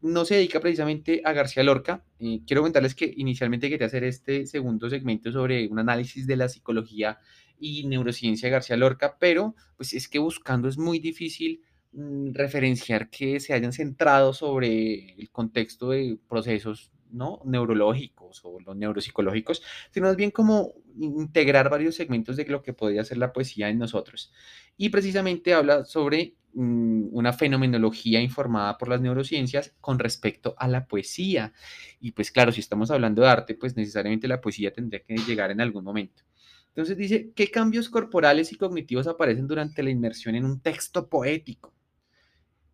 no 0.04 0.24
se 0.24 0.34
dedica 0.34 0.60
precisamente 0.60 1.22
a 1.24 1.32
García 1.32 1.62
Lorca. 1.62 2.04
Eh, 2.18 2.40
quiero 2.46 2.60
comentarles 2.60 2.94
que 2.94 3.12
inicialmente 3.16 3.70
quería 3.70 3.86
hacer 3.86 4.04
este 4.04 4.46
segundo 4.46 4.90
segmento 4.90 5.32
sobre 5.32 5.66
un 5.68 5.78
análisis 5.78 6.26
de 6.26 6.36
la 6.36 6.48
psicología 6.48 7.18
y 7.58 7.86
neurociencia 7.86 8.48
de 8.48 8.52
García 8.52 8.76
Lorca, 8.76 9.16
pero 9.18 9.54
pues 9.76 9.94
es 9.94 10.08
que 10.08 10.18
buscando 10.18 10.68
es 10.68 10.76
muy 10.76 10.98
difícil 10.98 11.62
mm, 11.92 12.34
referenciar 12.34 13.08
que 13.08 13.40
se 13.40 13.54
hayan 13.54 13.72
centrado 13.72 14.34
sobre 14.34 15.14
el 15.14 15.30
contexto 15.30 15.90
de 15.90 16.18
procesos 16.28 16.90
¿no? 17.14 17.40
neurológicos 17.44 18.40
o 18.44 18.61
los 18.61 18.76
neuropsicológicos, 18.76 19.62
sino 19.90 20.06
más 20.06 20.16
bien 20.16 20.30
como 20.30 20.75
integrar 20.99 21.71
varios 21.71 21.94
segmentos 21.94 22.37
de 22.37 22.44
lo 22.47 22.62
que 22.62 22.73
podría 22.73 23.04
ser 23.04 23.18
la 23.18 23.33
poesía 23.33 23.68
en 23.68 23.78
nosotros. 23.78 24.33
Y 24.76 24.88
precisamente 24.88 25.54
habla 25.54 25.85
sobre 25.85 26.37
mm, 26.54 27.09
una 27.12 27.33
fenomenología 27.33 28.21
informada 28.21 28.76
por 28.76 28.88
las 28.88 29.00
neurociencias 29.00 29.75
con 29.80 29.99
respecto 29.99 30.54
a 30.59 30.68
la 30.68 30.87
poesía. 30.87 31.52
Y 32.00 32.12
pues 32.12 32.30
claro, 32.30 32.52
si 32.52 32.61
estamos 32.61 32.90
hablando 32.90 33.23
de 33.23 33.28
arte, 33.28 33.54
pues 33.54 33.76
necesariamente 33.76 34.28
la 34.28 34.40
poesía 34.40 34.73
tendría 34.73 35.00
que 35.00 35.16
llegar 35.16 35.50
en 35.50 35.61
algún 35.61 35.85
momento. 35.85 36.23
Entonces 36.68 36.97
dice, 36.97 37.33
¿qué 37.37 37.52
cambios 37.52 37.88
corporales 37.88 38.52
y 38.52 38.56
cognitivos 38.56 39.06
aparecen 39.06 39.47
durante 39.47 39.83
la 39.83 39.90
inmersión 39.90 40.35
en 40.35 40.44
un 40.44 40.61
texto 40.61 41.09
poético? 41.09 41.73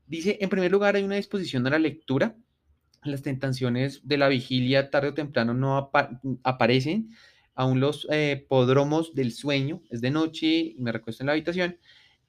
Dice, 0.06 0.38
en 0.40 0.48
primer 0.48 0.72
lugar, 0.72 0.96
hay 0.96 1.04
una 1.04 1.16
disposición 1.16 1.66
a 1.66 1.70
la 1.70 1.78
lectura. 1.78 2.34
Las 3.02 3.22
tentaciones 3.22 4.06
de 4.06 4.18
la 4.18 4.28
vigilia 4.28 4.90
tarde 4.90 5.08
o 5.08 5.14
temprano 5.14 5.54
no 5.54 5.90
aparecen. 6.44 7.10
Aún 7.54 7.80
los 7.80 8.06
eh, 8.10 8.44
podromos 8.48 9.14
del 9.14 9.32
sueño, 9.32 9.82
es 9.90 10.00
de 10.00 10.10
noche 10.10 10.74
me 10.78 10.92
recuesto 10.92 11.22
en 11.22 11.26
la 11.26 11.32
habitación, 11.32 11.78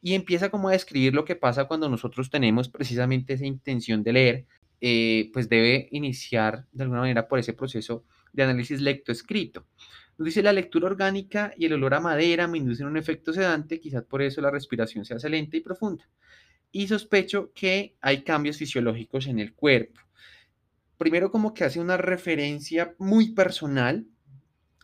y 0.02 0.14
empieza 0.14 0.50
como 0.50 0.70
a 0.70 0.72
describir 0.72 1.14
lo 1.14 1.26
que 1.26 1.36
pasa 1.36 1.66
cuando 1.66 1.88
nosotros 1.90 2.30
tenemos 2.30 2.70
precisamente 2.70 3.34
esa 3.34 3.46
intención 3.46 4.04
de 4.04 4.14
leer, 4.14 4.46
eh, 4.80 5.30
pues 5.32 5.48
debe 5.48 5.90
iniciar 5.92 6.66
de 6.72 6.84
alguna 6.84 7.02
manera 7.02 7.28
por 7.28 7.38
ese 7.38 7.54
proceso 7.54 8.04
de 8.34 8.44
análisis 8.44 8.82
lecto-escrito. 8.82 9.68
Nos 10.18 10.26
dice 10.26 10.42
la 10.42 10.54
lectura 10.54 10.88
orgánica 10.88 11.54
y 11.58 11.66
el 11.66 11.74
olor 11.74 11.94
a 11.94 12.00
madera 12.00 12.48
me 12.48 12.58
inducen 12.58 12.88
un 12.88 12.98
efecto 12.98 13.32
sedante, 13.34 13.80
quizás 13.80 14.04
por 14.04 14.22
eso 14.22 14.42
la 14.42 14.52
respiración 14.52 15.06
se 15.06 15.14
hace 15.14 15.30
lenta 15.30 15.58
y 15.58 15.62
profunda. 15.62 16.10
Y 16.72 16.88
sospecho 16.88 17.52
que 17.54 17.96
hay 18.02 18.24
cambios 18.24 18.58
fisiológicos 18.58 19.28
en 19.28 19.40
el 19.40 19.54
cuerpo. 19.54 20.00
Primero 21.02 21.32
como 21.32 21.56
que 21.56 21.64
hace 21.64 21.80
una 21.80 21.98
referencia 21.98 22.94
muy 23.00 23.32
personal 23.32 24.06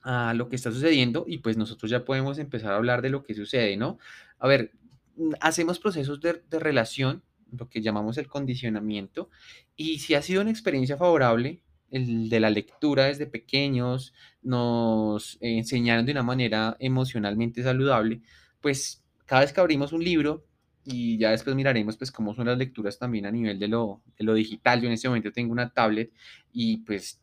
a 0.02 0.34
lo 0.34 0.50
que 0.50 0.56
está 0.56 0.72
sucediendo 0.72 1.26
y 1.28 1.38
pues 1.38 1.58
nosotros 1.58 1.92
ya 1.92 2.06
podemos 2.06 2.40
empezar 2.40 2.72
a 2.72 2.78
hablar 2.78 3.04
de 3.04 3.12
lo 3.12 3.22
que 3.22 3.36
sucede, 3.36 3.78
¿no? 3.78 4.00
A 4.40 4.48
ver, 4.48 4.72
mm, 5.16 5.34
hacemos 5.42 5.78
procesos 5.78 6.20
de, 6.20 6.42
de 6.50 6.58
relación, 6.58 7.22
lo 7.52 7.70
que 7.70 7.84
llamamos 7.84 8.18
el 8.18 8.26
condicionamiento, 8.26 9.30
y 9.76 10.00
si 10.00 10.16
ha 10.16 10.24
sido 10.24 10.42
una 10.42 10.50
experiencia 10.50 10.98
favorable, 10.98 11.62
el 11.92 12.30
de 12.30 12.40
la 12.40 12.50
lectura 12.50 13.06
desde 13.06 13.28
pequeños, 13.28 14.16
nos 14.42 15.38
enseñaron 15.40 16.08
de 16.08 16.14
una 16.14 16.24
manera 16.24 16.78
emocionalmente 16.80 17.62
saludable, 17.62 18.22
pues 18.60 19.04
cada 19.28 19.42
vez 19.42 19.54
que 19.54 19.62
abrimos 19.62 19.94
un 19.94 20.04
libro 20.04 20.48
y 20.90 21.18
ya 21.18 21.32
después 21.32 21.54
miraremos 21.54 21.98
pues 21.98 22.14
cómo 22.14 22.34
son 22.34 22.48
las 22.48 22.58
lecturas 22.58 22.98
también 22.98 23.26
a 23.26 23.32
nivel 23.32 23.60
de 23.60 23.68
lo, 23.68 24.02
digital. 24.18 24.80
Yo 24.80 24.88
en 24.88 24.94
este 24.94 25.10
momento 25.10 25.34
tengo 25.34 25.52
una 25.52 25.70
tablet 25.74 26.14
y 26.54 26.78
pues 26.78 27.20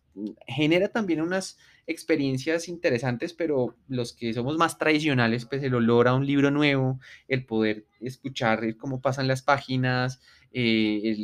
genera 0.46 0.88
también 0.88 1.22
unas 1.22 1.56
experiencias 1.86 2.68
interesantes, 2.68 3.32
pero 3.32 3.74
los 3.88 4.12
que 4.12 4.34
somos 4.34 4.58
más 4.58 4.76
tradicionales, 4.76 5.46
pues 5.46 5.62
el 5.62 5.74
olor 5.74 6.08
a 6.08 6.14
un 6.14 6.26
libro 6.26 6.50
nuevo, 6.50 7.00
el 7.26 7.46
poder 7.46 7.86
escuchar 8.00 8.76
cómo 8.76 9.00
pasan 9.00 9.28
las 9.28 9.40
páginas, 9.40 10.20
eh, 10.52 11.16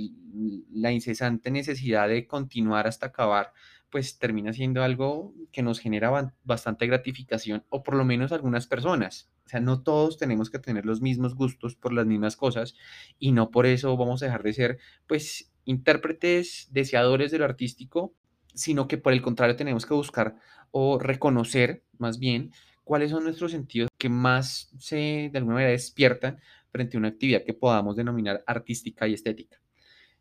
la 0.72 0.92
incesante 0.92 1.50
necesidad 1.50 2.08
de 2.08 2.26
continuar 2.26 2.86
hasta 2.86 3.08
acabar, 3.08 3.52
pues 3.90 4.18
termina 4.18 4.52
siendo 4.52 4.82
algo 4.82 5.34
que 5.52 5.62
nos 5.62 5.80
genera 5.80 6.32
bastante 6.44 6.86
gratificación, 6.86 7.64
o 7.68 7.82
por 7.82 7.94
lo 7.94 8.04
menos 8.04 8.32
algunas 8.32 8.66
personas. 8.66 9.30
O 9.46 9.48
sea, 9.48 9.60
no 9.60 9.82
todos 9.82 10.16
tenemos 10.16 10.48
que 10.48 10.58
tener 10.58 10.86
los 10.86 11.00
mismos 11.00 11.34
gustos 11.34 11.74
por 11.74 11.92
las 11.92 12.06
mismas 12.06 12.36
cosas 12.36 12.76
y 13.18 13.32
no 13.32 13.50
por 13.50 13.66
eso 13.66 13.96
vamos 13.96 14.22
a 14.22 14.26
dejar 14.26 14.42
de 14.42 14.52
ser, 14.52 14.78
pues, 15.06 15.50
intérpretes, 15.64 16.68
deseadores 16.70 17.30
de 17.30 17.38
lo 17.38 17.44
artístico, 17.44 18.14
sino 18.54 18.88
que 18.88 18.98
por 18.98 19.12
el 19.12 19.22
contrario 19.22 19.56
tenemos 19.56 19.86
que 19.86 19.94
buscar 19.94 20.36
o 20.70 20.98
reconocer 20.98 21.84
más 21.98 22.18
bien 22.18 22.52
cuáles 22.84 23.10
son 23.10 23.24
nuestros 23.24 23.52
sentidos 23.52 23.88
que 23.98 24.08
más 24.08 24.72
se 24.78 25.30
de 25.32 25.38
alguna 25.38 25.54
manera 25.54 25.72
despiertan 25.72 26.40
frente 26.70 26.96
a 26.96 27.00
una 27.00 27.08
actividad 27.08 27.44
que 27.44 27.54
podamos 27.54 27.96
denominar 27.96 28.42
artística 28.46 29.06
y 29.06 29.14
estética. 29.14 29.60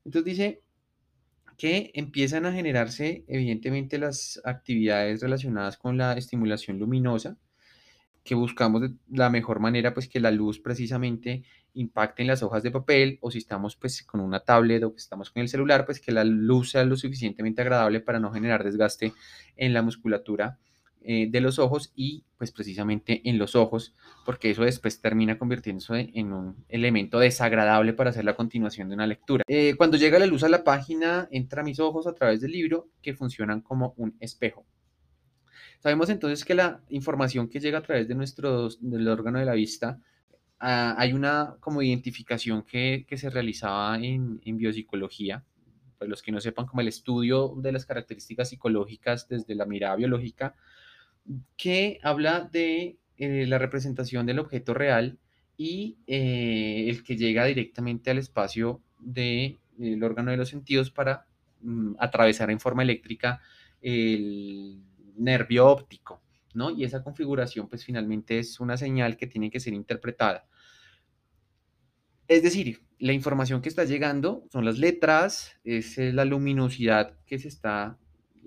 Entonces 0.05 0.25
dice 0.25 0.61
que 1.59 1.91
empiezan 1.93 2.45
a 2.45 2.53
generarse 2.53 3.25
evidentemente 3.27 3.99
las 3.99 4.41
actividades 4.45 5.21
relacionadas 5.21 5.77
con 5.77 5.97
la 5.97 6.13
estimulación 6.13 6.79
luminosa, 6.79 7.37
que 8.23 8.33
buscamos 8.33 8.81
de 8.81 8.91
la 9.09 9.29
mejor 9.29 9.59
manera 9.59 9.93
pues 9.93 10.07
que 10.07 10.21
la 10.21 10.31
luz 10.31 10.59
precisamente 10.59 11.43
impacte 11.73 12.21
en 12.21 12.29
las 12.29 12.43
hojas 12.43 12.63
de 12.63 12.71
papel 12.71 13.19
o 13.21 13.29
si 13.29 13.39
estamos 13.39 13.75
pues 13.75 14.03
con 14.03 14.21
una 14.21 14.39
tablet 14.39 14.83
o 14.83 14.93
que 14.93 14.99
estamos 14.99 15.31
con 15.31 15.41
el 15.41 15.49
celular 15.49 15.85
pues 15.85 15.99
que 15.99 16.13
la 16.13 16.23
luz 16.23 16.71
sea 16.71 16.85
lo 16.85 16.95
suficientemente 16.95 17.61
agradable 17.61 17.99
para 17.99 18.21
no 18.21 18.31
generar 18.31 18.63
desgaste 18.63 19.11
en 19.57 19.73
la 19.73 19.81
musculatura 19.81 20.59
eh, 21.01 21.27
de 21.29 21.39
los 21.39 21.59
ojos 21.59 21.93
y 21.95 22.25
pues 22.37 22.51
precisamente 22.51 23.21
en 23.23 23.37
los 23.37 23.55
ojos, 23.55 23.93
porque 24.25 24.51
eso 24.51 24.63
después 24.63 25.01
termina 25.01 25.37
convirtiéndose 25.37 26.09
en 26.13 26.33
un 26.33 26.65
elemento 26.67 27.19
desagradable 27.19 27.93
para 27.93 28.09
hacer 28.09 28.25
la 28.25 28.35
continuación 28.35 28.89
de 28.89 28.95
una 28.95 29.07
lectura. 29.07 29.43
Eh, 29.47 29.75
cuando 29.77 29.97
llega 29.97 30.19
la 30.19 30.25
luz 30.25 30.43
a 30.43 30.49
la 30.49 30.63
página, 30.63 31.27
entra 31.31 31.63
mis 31.63 31.79
ojos 31.79 32.05
a 32.05 32.13
través 32.13 32.41
del 32.41 32.51
libro 32.51 32.89
que 33.01 33.13
funcionan 33.13 33.61
como 33.61 33.93
un 33.95 34.17
espejo. 34.19 34.65
Sabemos 35.79 36.09
entonces 36.09 36.43
que 36.43 36.53
la 36.53 36.81
información 36.89 37.47
que 37.47 37.61
llega 37.61 37.77
a 37.77 37.83
través 37.83 38.07
de 38.07 38.15
nuestro, 38.15 38.67
del 38.81 39.07
órgano 39.07 39.39
de 39.39 39.45
la 39.45 39.53
vista, 39.53 40.01
ah, 40.59 40.95
hay 40.97 41.13
una 41.13 41.55
como 41.61 41.81
identificación 41.81 42.63
que, 42.63 43.05
que 43.07 43.17
se 43.17 43.29
realizaba 43.29 43.97
en, 43.97 44.41
en 44.43 44.57
biopsicología, 44.57 45.45
pues 45.97 46.09
los 46.09 46.21
que 46.21 46.33
no 46.33 46.41
sepan 46.41 46.65
como 46.65 46.81
el 46.81 46.89
estudio 46.89 47.53
de 47.57 47.71
las 47.71 47.85
características 47.85 48.49
psicológicas 48.49 49.29
desde 49.29 49.55
la 49.55 49.65
mirada 49.65 49.95
biológica, 49.95 50.55
que 51.57 51.99
habla 52.03 52.41
de 52.41 52.97
eh, 53.17 53.45
la 53.47 53.57
representación 53.57 54.25
del 54.25 54.39
objeto 54.39 54.73
real 54.73 55.19
y 55.57 55.97
eh, 56.07 56.85
el 56.87 57.03
que 57.03 57.17
llega 57.17 57.45
directamente 57.45 58.09
al 58.11 58.17
espacio 58.17 58.81
del 58.99 59.59
órgano 60.01 60.31
de 60.31 60.37
los 60.37 60.49
sentidos 60.49 60.89
para 60.89 61.25
mm, 61.61 61.95
atravesar 61.99 62.49
en 62.49 62.59
forma 62.59 62.83
eléctrica 62.83 63.41
el 63.81 64.81
nervio 65.17 65.67
óptico, 65.67 66.21
¿no? 66.53 66.69
Y 66.71 66.83
esa 66.83 67.03
configuración 67.03 67.67
pues 67.67 67.83
finalmente 67.83 68.39
es 68.39 68.59
una 68.59 68.77
señal 68.77 69.17
que 69.17 69.27
tiene 69.27 69.51
que 69.51 69.59
ser 69.59 69.73
interpretada. 69.73 70.47
Es 72.27 72.43
decir, 72.43 72.81
la 72.99 73.13
información 73.13 73.61
que 73.61 73.69
está 73.69 73.85
llegando 73.85 74.45
son 74.51 74.63
las 74.63 74.77
letras, 74.77 75.59
es 75.63 75.97
la 75.97 76.25
luminosidad 76.25 77.17
que 77.25 77.39
se 77.39 77.47
está 77.47 77.97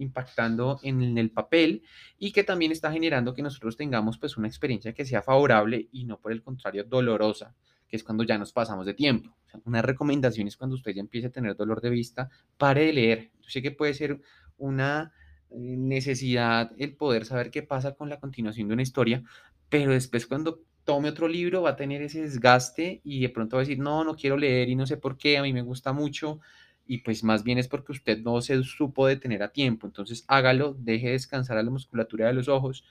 impactando 0.02 0.80
en 0.82 1.16
el 1.16 1.30
papel 1.30 1.82
y 2.18 2.32
que 2.32 2.44
también 2.44 2.72
está 2.72 2.92
generando 2.92 3.34
que 3.34 3.42
nosotros 3.42 3.76
tengamos 3.76 4.18
pues 4.18 4.36
una 4.36 4.48
experiencia 4.48 4.92
que 4.92 5.04
sea 5.04 5.22
favorable 5.22 5.88
y 5.92 6.04
no 6.04 6.18
por 6.18 6.32
el 6.32 6.42
contrario 6.42 6.84
dolorosa, 6.84 7.54
que 7.88 7.96
es 7.96 8.04
cuando 8.04 8.24
ya 8.24 8.38
nos 8.38 8.52
pasamos 8.52 8.86
de 8.86 8.94
tiempo. 8.94 9.36
una 9.64 9.82
recomendación 9.82 10.46
es 10.46 10.56
cuando 10.56 10.76
usted 10.76 10.92
ya 10.92 11.00
empiece 11.00 11.28
a 11.28 11.30
tener 11.30 11.56
dolor 11.56 11.80
de 11.80 11.90
vista, 11.90 12.30
pare 12.56 12.86
de 12.86 12.92
leer. 12.92 13.30
Sé 13.46 13.62
que 13.62 13.70
puede 13.70 13.94
ser 13.94 14.20
una 14.56 15.12
eh, 15.50 15.76
necesidad 15.76 16.72
el 16.78 16.94
poder 16.96 17.24
saber 17.24 17.50
qué 17.50 17.62
pasa 17.62 17.94
con 17.94 18.08
la 18.08 18.18
continuación 18.20 18.68
de 18.68 18.74
una 18.74 18.82
historia, 18.82 19.22
pero 19.68 19.92
después 19.92 20.26
cuando 20.26 20.60
tome 20.84 21.10
otro 21.10 21.28
libro 21.28 21.62
va 21.62 21.70
a 21.70 21.76
tener 21.76 22.02
ese 22.02 22.22
desgaste 22.22 23.00
y 23.04 23.20
de 23.20 23.28
pronto 23.28 23.56
va 23.56 23.62
a 23.62 23.64
decir, 23.64 23.78
no, 23.78 24.04
no 24.04 24.16
quiero 24.16 24.36
leer 24.36 24.68
y 24.68 24.74
no 24.74 24.86
sé 24.86 24.96
por 24.96 25.16
qué, 25.16 25.38
a 25.38 25.42
mí 25.42 25.52
me 25.52 25.62
gusta 25.62 25.92
mucho, 25.92 26.40
y 26.86 26.98
pues 26.98 27.24
más 27.24 27.44
bien 27.44 27.58
es 27.58 27.68
porque 27.68 27.92
usted 27.92 28.18
no 28.22 28.40
se 28.40 28.62
supo 28.64 29.06
detener 29.06 29.42
a 29.42 29.52
tiempo. 29.52 29.86
Entonces 29.86 30.24
hágalo, 30.28 30.74
deje 30.78 31.10
descansar 31.10 31.58
a 31.58 31.62
la 31.62 31.70
musculatura 31.70 32.26
de 32.28 32.34
los 32.34 32.48
ojos, 32.48 32.84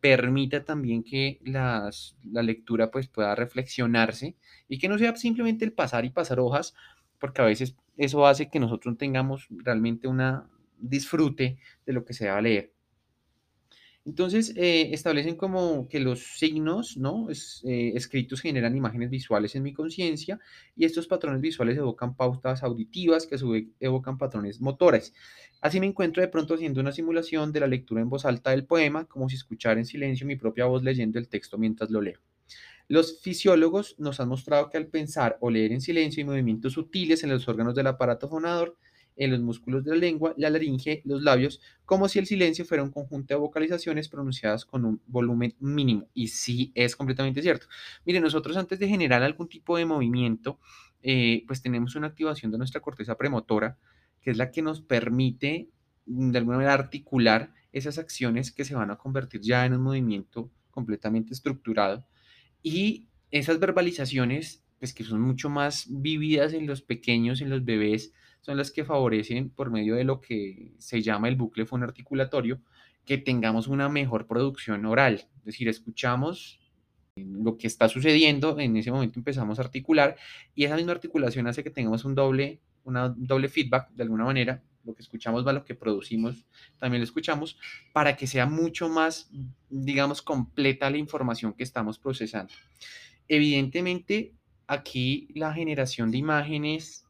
permita 0.00 0.64
también 0.64 1.02
que 1.02 1.40
las, 1.44 2.16
la 2.22 2.42
lectura 2.42 2.90
pues 2.90 3.08
pueda 3.08 3.34
reflexionarse 3.34 4.36
y 4.68 4.78
que 4.78 4.88
no 4.88 4.98
sea 4.98 5.16
simplemente 5.16 5.64
el 5.64 5.72
pasar 5.72 6.04
y 6.04 6.10
pasar 6.10 6.40
hojas, 6.40 6.74
porque 7.18 7.42
a 7.42 7.46
veces 7.46 7.76
eso 7.96 8.26
hace 8.26 8.50
que 8.50 8.60
nosotros 8.60 8.98
tengamos 8.98 9.46
realmente 9.50 10.08
una 10.08 10.48
disfrute 10.78 11.58
de 11.86 11.92
lo 11.92 12.04
que 12.04 12.14
se 12.14 12.28
va 12.28 12.36
a 12.38 12.42
leer. 12.42 12.75
Entonces, 14.06 14.52
eh, 14.54 14.90
establecen 14.92 15.34
como 15.34 15.88
que 15.88 15.98
los 15.98 16.38
signos 16.38 16.96
¿no? 16.96 17.26
Eh, 17.28 17.92
escritos 17.96 18.40
generan 18.40 18.76
imágenes 18.76 19.10
visuales 19.10 19.56
en 19.56 19.64
mi 19.64 19.72
conciencia 19.72 20.38
y 20.76 20.84
estos 20.84 21.08
patrones 21.08 21.40
visuales 21.40 21.76
evocan 21.76 22.14
pautas 22.14 22.62
auditivas 22.62 23.26
que 23.26 23.34
a 23.34 23.38
su 23.38 23.50
vez 23.50 23.66
evocan 23.80 24.16
patrones 24.16 24.60
motores. 24.60 25.12
Así 25.60 25.80
me 25.80 25.86
encuentro 25.86 26.22
de 26.22 26.28
pronto 26.28 26.54
haciendo 26.54 26.80
una 26.80 26.92
simulación 26.92 27.50
de 27.50 27.58
la 27.58 27.66
lectura 27.66 28.00
en 28.00 28.08
voz 28.08 28.24
alta 28.24 28.50
del 28.50 28.64
poema, 28.64 29.06
como 29.06 29.28
si 29.28 29.34
escuchara 29.34 29.80
en 29.80 29.86
silencio 29.86 30.24
mi 30.24 30.36
propia 30.36 30.66
voz 30.66 30.84
leyendo 30.84 31.18
el 31.18 31.28
texto 31.28 31.58
mientras 31.58 31.90
lo 31.90 32.00
leo. 32.00 32.20
Los 32.86 33.20
fisiólogos 33.20 33.96
nos 33.98 34.20
han 34.20 34.28
mostrado 34.28 34.70
que 34.70 34.76
al 34.76 34.86
pensar 34.86 35.36
o 35.40 35.50
leer 35.50 35.72
en 35.72 35.80
silencio 35.80 36.20
hay 36.20 36.26
movimientos 36.26 36.74
sutiles 36.74 37.24
en 37.24 37.30
los 37.30 37.48
órganos 37.48 37.74
del 37.74 37.88
aparato 37.88 38.28
fonador 38.28 38.76
en 39.16 39.30
los 39.30 39.40
músculos 39.40 39.84
de 39.84 39.92
la 39.92 39.96
lengua, 39.96 40.34
la 40.36 40.50
laringe, 40.50 41.02
los 41.04 41.22
labios, 41.22 41.60
como 41.84 42.08
si 42.08 42.18
el 42.18 42.26
silencio 42.26 42.64
fuera 42.64 42.82
un 42.82 42.90
conjunto 42.90 43.34
de 43.34 43.40
vocalizaciones 43.40 44.08
pronunciadas 44.08 44.64
con 44.64 44.84
un 44.84 45.00
volumen 45.06 45.54
mínimo. 45.58 46.08
Y 46.14 46.28
sí 46.28 46.72
es 46.74 46.94
completamente 46.96 47.42
cierto. 47.42 47.66
Miren, 48.04 48.22
nosotros 48.22 48.56
antes 48.56 48.78
de 48.78 48.88
generar 48.88 49.22
algún 49.22 49.48
tipo 49.48 49.76
de 49.76 49.86
movimiento, 49.86 50.58
eh, 51.02 51.44
pues 51.46 51.62
tenemos 51.62 51.96
una 51.96 52.08
activación 52.08 52.52
de 52.52 52.58
nuestra 52.58 52.80
corteza 52.80 53.16
premotora, 53.16 53.78
que 54.20 54.30
es 54.30 54.36
la 54.36 54.50
que 54.50 54.62
nos 54.62 54.80
permite 54.80 55.70
mm, 56.06 56.30
de 56.30 56.38
alguna 56.38 56.58
manera 56.58 56.74
articular 56.74 57.54
esas 57.72 57.98
acciones 57.98 58.52
que 58.52 58.64
se 58.64 58.74
van 58.74 58.90
a 58.90 58.96
convertir 58.96 59.40
ya 59.40 59.64
en 59.64 59.74
un 59.74 59.82
movimiento 59.82 60.50
completamente 60.70 61.32
estructurado. 61.32 62.06
Y 62.62 63.08
esas 63.30 63.58
verbalizaciones, 63.58 64.62
pues 64.78 64.92
que 64.92 65.04
son 65.04 65.20
mucho 65.20 65.48
más 65.48 65.86
vividas 65.88 66.52
en 66.52 66.66
los 66.66 66.82
pequeños, 66.82 67.40
en 67.40 67.50
los 67.50 67.64
bebés, 67.64 68.12
son 68.46 68.56
las 68.56 68.70
que 68.70 68.84
favorecen 68.84 69.50
por 69.50 69.72
medio 69.72 69.96
de 69.96 70.04
lo 70.04 70.20
que 70.20 70.70
se 70.78 71.02
llama 71.02 71.26
el 71.26 71.34
bucle 71.34 71.66
fonoarticulatorio, 71.66 72.60
que 73.04 73.18
tengamos 73.18 73.66
una 73.66 73.88
mejor 73.88 74.28
producción 74.28 74.86
oral. 74.86 75.26
Es 75.38 75.44
decir, 75.46 75.68
escuchamos 75.68 76.60
lo 77.16 77.58
que 77.58 77.66
está 77.66 77.88
sucediendo, 77.88 78.60
en 78.60 78.76
ese 78.76 78.92
momento 78.92 79.18
empezamos 79.18 79.58
a 79.58 79.62
articular 79.62 80.14
y 80.54 80.62
esa 80.62 80.76
misma 80.76 80.92
articulación 80.92 81.48
hace 81.48 81.64
que 81.64 81.70
tengamos 81.70 82.04
un 82.04 82.14
doble, 82.14 82.60
doble 83.16 83.48
feedback 83.48 83.90
de 83.90 84.04
alguna 84.04 84.24
manera. 84.24 84.62
Lo 84.84 84.94
que 84.94 85.02
escuchamos 85.02 85.44
va 85.44 85.52
lo 85.52 85.64
que 85.64 85.74
producimos, 85.74 86.46
también 86.78 87.00
lo 87.00 87.04
escuchamos, 87.04 87.58
para 87.92 88.16
que 88.16 88.28
sea 88.28 88.46
mucho 88.46 88.88
más, 88.88 89.28
digamos, 89.68 90.22
completa 90.22 90.88
la 90.88 90.98
información 90.98 91.52
que 91.52 91.64
estamos 91.64 91.98
procesando. 91.98 92.54
Evidentemente, 93.26 94.34
aquí 94.68 95.26
la 95.34 95.52
generación 95.52 96.12
de 96.12 96.18
imágenes 96.18 97.05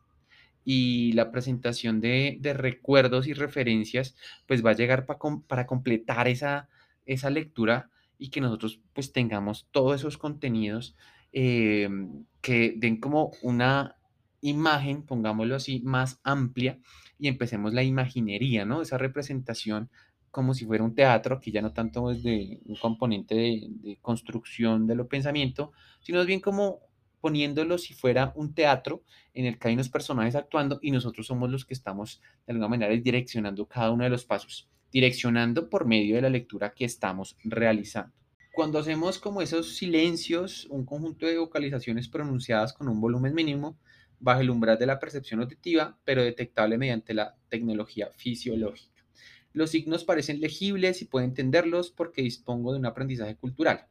y 0.69 1.13
la 1.13 1.31
presentación 1.31 2.01
de, 2.01 2.41
recuerdos 2.55 3.29
y 3.29 3.35
referencias, 3.35 4.17
pues 4.47 4.67
va 4.67 4.71
a 4.71 4.75
llegar 4.75 5.07
para 5.07 5.67
completar 5.67 6.27
esa, 6.27 6.69
esa 7.07 7.31
lectura 7.31 7.89
y 8.19 8.31
que 8.31 8.41
nosotros 8.41 8.81
pues 8.93 9.13
tengamos 9.13 9.69
todos 9.71 10.01
esos 10.01 10.19
contenidos 10.19 10.97
em, 11.33 12.25
que 12.41 12.75
den 12.77 12.99
como 12.99 13.31
una 13.43 13.95
imagen, 14.41 15.05
pongámoslo 15.05 15.55
así, 15.55 15.83
más 15.85 16.19
amplia 16.25 16.81
y 17.17 17.29
empecemos 17.29 17.73
la 17.73 17.85
imaginería, 17.85 18.65
¿no? 18.65 18.83
Esa 18.83 18.99
representación 18.99 19.89
como 20.33 20.53
si 20.53 20.67
fuera 20.67 20.83
un 20.83 20.97
teatro, 20.97 21.41
que 21.41 21.53
ya 21.53 21.63
no 21.63 21.73
tanto 21.73 22.11
es 22.11 22.25
de 22.25 22.61
un 22.65 22.75
componente 22.75 23.37
de, 23.37 23.69
de 23.71 23.99
construcción 24.03 24.89
de 24.89 24.97
lo 24.97 25.07
pensamiento, 25.07 25.73
sino 26.01 26.25
bien 26.27 26.41
como 26.41 26.81
poniéndolo 27.27 27.77
si 27.77 27.93
fuera 27.93 28.33
un 28.37 28.55
teatro 28.55 29.03
en 29.35 29.47
el 29.47 29.59
que 29.59 29.67
hay 29.67 29.75
unos 29.75 29.89
personajes 29.89 30.37
actuando 30.37 30.79
y 30.81 30.93
nosotros 30.93 31.27
somos 31.27 31.51
los 31.51 31.65
que 31.65 31.75
estamos 31.75 32.23
de 32.47 32.53
alguna 32.53 32.69
manera 32.69 32.95
direccionando 32.95 33.67
cada 33.67 33.91
uno 33.91 34.05
de 34.05 34.11
los 34.11 34.25
pasos, 34.25 34.69
direccionando 34.93 35.69
por 35.69 35.87
medio 35.87 36.15
de 36.15 36.23
la 36.23 36.31
lectura 36.31 36.73
que 36.73 36.85
estamos 36.85 37.37
realizando. 37.43 38.15
Cuando 38.55 38.79
hacemos 38.79 39.19
como 39.19 39.43
esos 39.43 39.75
silencios, 39.75 40.69
un 40.71 40.87
conjunto 40.87 41.27
de 41.27 41.37
vocalizaciones 41.37 42.07
pronunciadas 42.07 42.73
con 42.73 42.89
un 42.89 43.01
volumen 43.01 43.35
mínimo, 43.35 43.77
bajo 44.21 44.43
el 44.43 44.51
umbral 44.51 44.79
de 44.79 44.87
la 44.87 45.01
percepción 45.01 45.41
auditiva, 45.41 45.99
pero 46.05 46.23
detectable 46.23 46.79
mediante 46.79 47.13
la 47.13 47.35
tecnología 47.49 48.09
fisiológica. 48.17 49.05
Los 49.53 49.71
signos 49.71 50.05
parecen 50.05 50.41
legibles 50.41 51.03
y 51.03 51.07
puedo 51.07 51.25
entenderlos 51.25 51.91
porque 51.91 52.23
dispongo 52.23 52.73
de 52.73 52.79
un 52.79 52.87
aprendizaje 52.87 53.35
cultural. 53.35 53.89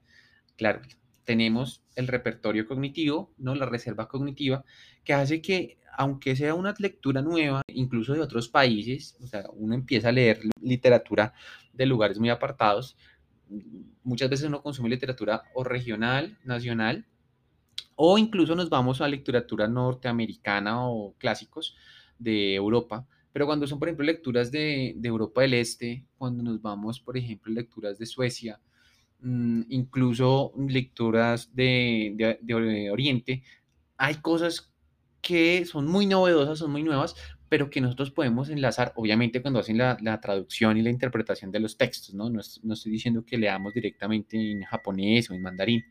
Claro, 0.56 0.80
tenemos 1.26 1.84
el 1.96 2.08
repertorio 2.08 2.66
cognitivo, 2.68 3.34
¿no? 3.38 3.56
la 3.56 3.66
reserva 3.66 4.08
cognitiva, 4.08 4.64
que 5.04 5.14
hace 5.14 5.42
que, 5.42 5.80
aunque 5.98 6.36
sea 6.36 6.54
una 6.54 6.74
lectura 6.78 7.22
nueva, 7.22 7.62
incluso 7.68 8.14
de 8.14 8.22
otros 8.22 8.48
países, 8.48 9.18
o 9.22 9.28
sea, 9.28 9.46
uno 9.54 9.76
empieza 9.76 10.10
a 10.10 10.12
leer 10.12 10.42
literatura 10.62 11.34
de 11.74 11.86
lugares 11.86 12.20
muy 12.20 12.30
apartados, 12.30 12.96
muchas 14.04 14.30
veces 14.30 14.48
uno 14.48 14.62
consume 14.62 14.90
literatura 14.90 15.44
o 15.54 15.64
regional, 15.64 16.38
nacional, 16.44 17.06
o 17.96 18.18
incluso 18.18 18.56
nos 18.56 18.70
vamos 18.70 19.02
a 19.02 19.08
literatura 19.08 19.68
norteamericana 19.68 20.88
o 20.88 21.14
clásicos 21.18 21.76
de 22.20 22.56
Europa, 22.56 23.08
pero 23.32 23.46
cuando 23.46 23.68
son, 23.68 23.80
por 23.80 23.90
ejemplo, 23.90 24.06
lecturas 24.06 24.52
de, 24.52 24.94
de 24.96 25.08
Europa 25.10 25.42
del 25.42 25.56
Este, 25.56 26.06
cuando 26.18 26.42
nos 26.42 26.62
vamos, 26.62 27.02
por 27.02 27.18
ejemplo, 27.18 27.52
lecturas 27.52 27.98
de 27.98 28.06
Suecia, 28.06 28.62
incluso 29.70 30.54
lecturas 30.68 31.56
de, 31.56 32.38
de, 32.42 32.92
Oriente, 32.92 33.44
hay 33.98 34.16
cosas 34.16 34.72
que 35.22 35.66
son 35.66 35.88
muy 35.88 36.06
novedosas, 36.06 36.60
son 36.60 36.72
muy 36.72 36.84
nuevas, 36.84 37.16
pero 37.50 37.70
que 37.70 37.82
nosotros 37.82 38.12
podemos 38.12 38.50
enlazar, 38.50 38.94
obviamente 38.96 39.42
cuando 39.42 39.60
hacen 39.60 39.78
la, 39.78 39.98
la 40.02 40.20
traducción 40.20 40.78
y 40.78 40.82
la 40.82 40.90
interpretación 40.92 41.52
de 41.52 41.60
los 41.60 41.78
textos, 41.78 42.14
¿no? 42.14 42.30
¿no? 42.30 42.42
No, 42.64 42.74
estoy 42.74 42.92
diciendo 42.92 43.26
que 43.26 43.38
leamos 43.38 43.74
directamente 43.74 44.38
en 44.38 44.62
japonés 44.64 45.30
o 45.30 45.34
en 45.34 45.42
mandarín, 45.42 45.84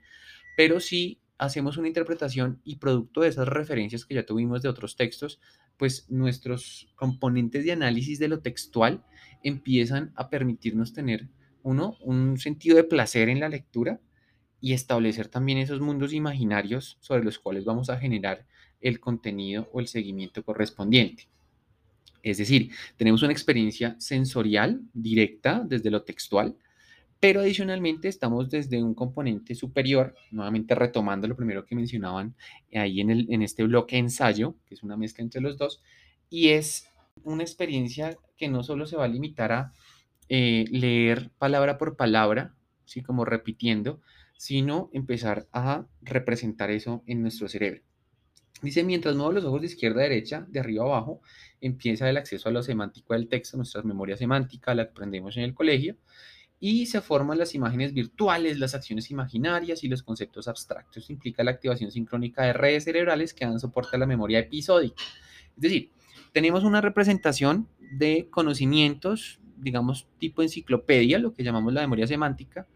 pero 0.56 0.78
sí 0.78 1.20
hacemos 1.38 1.76
una 1.76 1.88
interpretación 1.88 2.60
y 2.64 2.76
producto 2.76 3.22
de 3.22 3.28
esas 3.28 3.48
referencias 3.48 4.04
que 4.04 4.14
ya 4.14 4.26
tuvimos 4.26 4.62
de 4.62 4.68
otros 4.68 4.96
textos, 4.96 5.40
pues 5.76 6.08
nuestros 6.08 6.92
componentes 6.94 7.64
de 7.64 7.72
análisis 7.72 8.18
de 8.20 8.28
lo 8.28 8.40
textual 8.40 9.04
empiezan 9.42 10.12
a 10.14 10.30
permitirnos 10.30 10.92
tener 10.92 11.28
uno, 11.64 11.96
un 12.00 12.38
sentido 12.38 12.76
de 12.76 12.84
placer 12.84 13.28
en 13.28 13.40
la 13.40 13.48
lectura 13.48 14.00
y 14.60 14.72
establecer 14.72 15.28
también 15.28 15.58
esos 15.58 15.80
mundos 15.80 16.12
imaginarios 16.12 16.96
sobre 17.00 17.24
los 17.24 17.38
cuales 17.38 17.64
vamos 17.64 17.90
a 17.90 17.98
generar 17.98 18.46
el 18.80 19.00
contenido 19.00 19.68
o 19.72 19.80
el 19.80 19.88
seguimiento 19.88 20.44
correspondiente. 20.44 21.26
Es 22.22 22.38
decir, 22.38 22.70
tenemos 22.96 23.22
una 23.22 23.32
experiencia 23.32 23.96
sensorial 23.98 24.82
directa 24.92 25.62
desde 25.66 25.90
lo 25.90 26.02
textual, 26.02 26.56
pero 27.20 27.40
adicionalmente 27.40 28.08
estamos 28.08 28.50
desde 28.50 28.82
un 28.82 28.94
componente 28.94 29.54
superior, 29.54 30.14
nuevamente 30.30 30.74
retomando 30.74 31.26
lo 31.26 31.36
primero 31.36 31.64
que 31.64 31.74
mencionaban 31.74 32.34
ahí 32.74 33.00
en, 33.00 33.10
el, 33.10 33.26
en 33.30 33.42
este 33.42 33.64
bloque 33.64 33.96
ensayo, 33.96 34.54
que 34.66 34.74
es 34.74 34.82
una 34.82 34.96
mezcla 34.96 35.22
entre 35.22 35.40
los 35.40 35.56
dos, 35.56 35.82
y 36.28 36.48
es 36.48 36.88
una 37.22 37.42
experiencia 37.42 38.16
que 38.36 38.48
no 38.48 38.62
solo 38.62 38.86
se 38.86 38.96
va 38.96 39.04
a 39.04 39.08
limitar 39.08 39.52
a 39.52 39.72
eh, 40.28 40.64
leer 40.70 41.30
palabra 41.38 41.78
por 41.78 41.96
palabra, 41.96 42.54
¿sí? 42.84 43.02
como 43.02 43.24
repitiendo, 43.24 44.00
sino 44.36 44.90
empezar 44.92 45.46
a 45.52 45.86
representar 46.02 46.70
eso 46.70 47.02
en 47.06 47.22
nuestro 47.22 47.48
cerebro. 47.48 47.82
Dice, 48.62 48.82
mientras 48.84 49.14
muevo 49.16 49.32
los 49.32 49.44
ojos 49.44 49.60
de 49.60 49.66
izquierda 49.66 50.00
a 50.00 50.04
derecha, 50.04 50.46
de 50.48 50.60
arriba 50.60 50.84
a 50.84 50.86
abajo, 50.86 51.20
empieza 51.60 52.08
el 52.08 52.16
acceso 52.16 52.48
a 52.48 52.52
lo 52.52 52.62
semántico 52.62 53.14
del 53.14 53.28
texto, 53.28 53.56
nuestra 53.56 53.82
memoria 53.82 54.16
semántica, 54.16 54.74
la 54.74 54.84
aprendemos 54.84 55.36
en 55.36 55.42
el 55.42 55.54
colegio, 55.54 55.96
y 56.60 56.86
se 56.86 57.02
forman 57.02 57.36
las 57.36 57.54
imágenes 57.54 57.92
virtuales, 57.92 58.58
las 58.58 58.74
acciones 58.74 59.10
imaginarias 59.10 59.84
y 59.84 59.88
los 59.88 60.02
conceptos 60.02 60.48
abstractos. 60.48 61.10
Implica 61.10 61.44
la 61.44 61.50
activación 61.50 61.90
sincrónica 61.90 62.44
de 62.44 62.54
redes 62.54 62.84
cerebrales 62.84 63.34
que 63.34 63.44
dan 63.44 63.60
soporte 63.60 63.96
a 63.96 63.98
la 63.98 64.06
memoria 64.06 64.38
episódica. 64.38 65.02
Es 65.56 65.60
decir, 65.60 65.90
tenemos 66.32 66.64
una 66.64 66.80
representación 66.80 67.68
de 67.78 68.28
conocimientos 68.30 69.40
digamos, 69.64 70.06
tipo 70.18 70.42
enciclopedia, 70.42 71.18
lo 71.18 71.34
que 71.34 71.42
llamamos 71.42 71.72
la 71.72 71.80
memoria 71.80 72.06
semántica, 72.06 72.68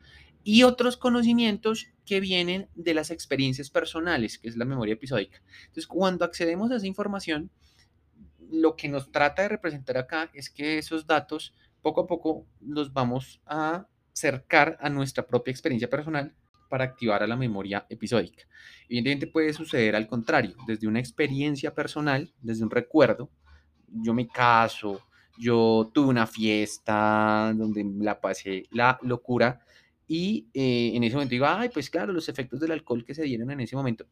y 0.42 0.62
otros 0.62 0.96
conocimientos 0.96 1.88
que 2.06 2.20
vienen 2.20 2.68
de 2.74 2.94
las 2.94 3.10
experiencias 3.10 3.70
personales, 3.70 4.38
que 4.38 4.48
es 4.48 4.56
la 4.56 4.64
memoria 4.64 4.94
episódica. 4.94 5.42
Entonces, 5.60 5.86
cuando 5.86 6.24
accedemos 6.24 6.70
a 6.70 6.76
esa 6.76 6.86
información, 6.86 7.50
lo 8.50 8.74
que 8.74 8.88
nos 8.88 9.12
trata 9.12 9.42
de 9.42 9.48
representar 9.48 9.98
acá 9.98 10.30
es 10.32 10.48
que 10.48 10.78
esos 10.78 11.06
datos 11.06 11.54
poco 11.82 12.00
a 12.00 12.06
poco 12.06 12.46
los 12.60 12.92
vamos 12.92 13.40
a 13.46 13.86
acercar 14.12 14.78
a 14.80 14.88
nuestra 14.88 15.26
propia 15.26 15.52
experiencia 15.52 15.90
personal 15.90 16.34
para 16.68 16.84
activar 16.84 17.22
a 17.22 17.26
la 17.26 17.36
memoria 17.36 17.86
episódica. 17.88 18.44
Evidentemente 18.88 19.26
puede 19.26 19.52
suceder 19.52 19.94
al 19.96 20.06
contrario, 20.06 20.56
desde 20.66 20.86
una 20.86 20.98
experiencia 20.98 21.74
personal, 21.74 22.32
desde 22.40 22.64
un 22.64 22.70
recuerdo, 22.70 23.30
yo 23.86 24.14
me 24.14 24.28
caso, 24.28 25.00
yo 25.38 25.90
tuve 25.94 26.08
una 26.08 26.26
fiesta 26.26 27.52
donde 27.56 27.84
la 28.00 28.20
pasé 28.20 28.64
la 28.70 28.98
locura 29.02 29.60
y 30.06 30.48
eh, 30.54 30.92
en 30.94 31.04
ese 31.04 31.14
momento 31.14 31.32
digo, 31.32 31.46
ay, 31.46 31.70
pues 31.72 31.90
claro, 31.90 32.12
los 32.12 32.28
efectos 32.28 32.60
del 32.60 32.72
alcohol 32.72 33.04
que 33.04 33.14
se 33.14 33.22
dieron 33.22 33.50
en 33.50 33.60
ese 33.60 33.76
momento. 33.76 34.06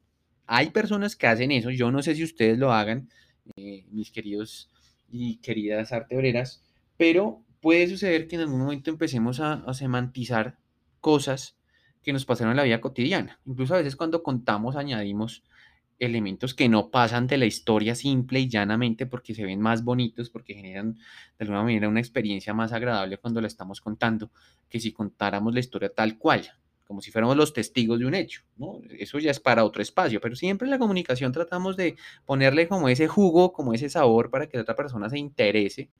Hay 0.47 0.71
personas 0.71 1.17
que 1.17 1.27
hacen 1.27 1.51
eso, 1.51 1.71
yo 1.71 1.91
no 1.91 2.03
sé 2.03 2.15
si 2.15 2.23
ustedes 2.23 2.59
lo 2.59 2.73
hagan, 2.73 3.09
eh, 3.57 3.85
mis 3.91 4.11
queridos 4.11 4.71
y 5.11 5.37
queridas 5.39 5.93
artebreras, 5.93 6.63
pero 6.97 7.43
puede 7.61 7.89
suceder 7.89 8.29
que 8.29 8.37
en 8.37 8.43
algún 8.43 8.61
momento 8.61 8.91
empecemos 8.91 9.41
a 9.41 9.73
semantizar 9.75 10.59
cosas 11.01 11.57
que 12.07 12.13
nos 12.13 12.25
pasaron 12.25 12.53
en 12.53 12.57
la 12.59 12.63
vida 12.63 12.81
cotidiana. 12.81 13.41
Incluso 13.45 13.75
a 13.75 13.79
veces 13.79 13.97
cuando 13.97 14.23
contamos 14.23 14.77
añadimos 14.77 15.43
elementos 15.99 16.55
que 16.55 16.69
no 16.69 16.91
pasan 16.91 17.27
de 17.27 17.39
la 17.39 17.47
historia 17.47 17.95
simple 17.95 18.41
y 18.41 18.49
llanamente 18.49 19.07
porque 19.07 19.35
se 19.35 19.45
ven 19.45 19.61
más 19.61 19.85
bonitos, 19.85 20.31
porque 20.31 20.55
generan 20.55 20.95
de 20.95 21.01
alguna 21.41 21.63
manera 21.63 21.89
una 21.89 22.01
experiencia 22.01 22.55
más 22.55 22.73
agradable 22.73 23.19
cuando 23.19 23.41
la 23.41 23.47
estamos 23.47 23.81
contando, 23.81 24.31
que 24.69 24.81
si 24.81 24.93
contáramos 24.93 25.55
la 25.55 25.61
historia 25.61 25.93
tal 25.93 26.19
cual, 26.19 26.47
como 26.87 27.01
si 27.01 27.11
fuéramos 27.11 27.37
los 27.37 27.53
testigos 27.53 27.99
de 27.99 28.07
un 28.07 28.15
hecho, 28.15 28.43
¿no? 28.57 28.81
Eso 28.91 29.19
ya 29.19 29.31
es 29.31 29.41
para 29.41 29.65
otro 29.65 29.83
espacio, 29.83 30.21
pero 30.21 30.37
siempre 30.37 30.67
en 30.67 30.71
la 30.71 30.79
comunicación 30.79 31.33
tratamos 31.33 31.77
de 31.77 31.97
ponerle 32.25 32.69
como 32.69 32.89
ese 32.89 33.09
jugo, 33.09 33.53
como 33.53 33.75
ese 33.75 33.89
sabor 33.89 34.31
para 34.31 34.49
que 34.49 34.57
la 34.57 34.63
otra 34.63 34.77
persona 34.77 35.11
se 35.11 35.19
interese. 35.19 35.91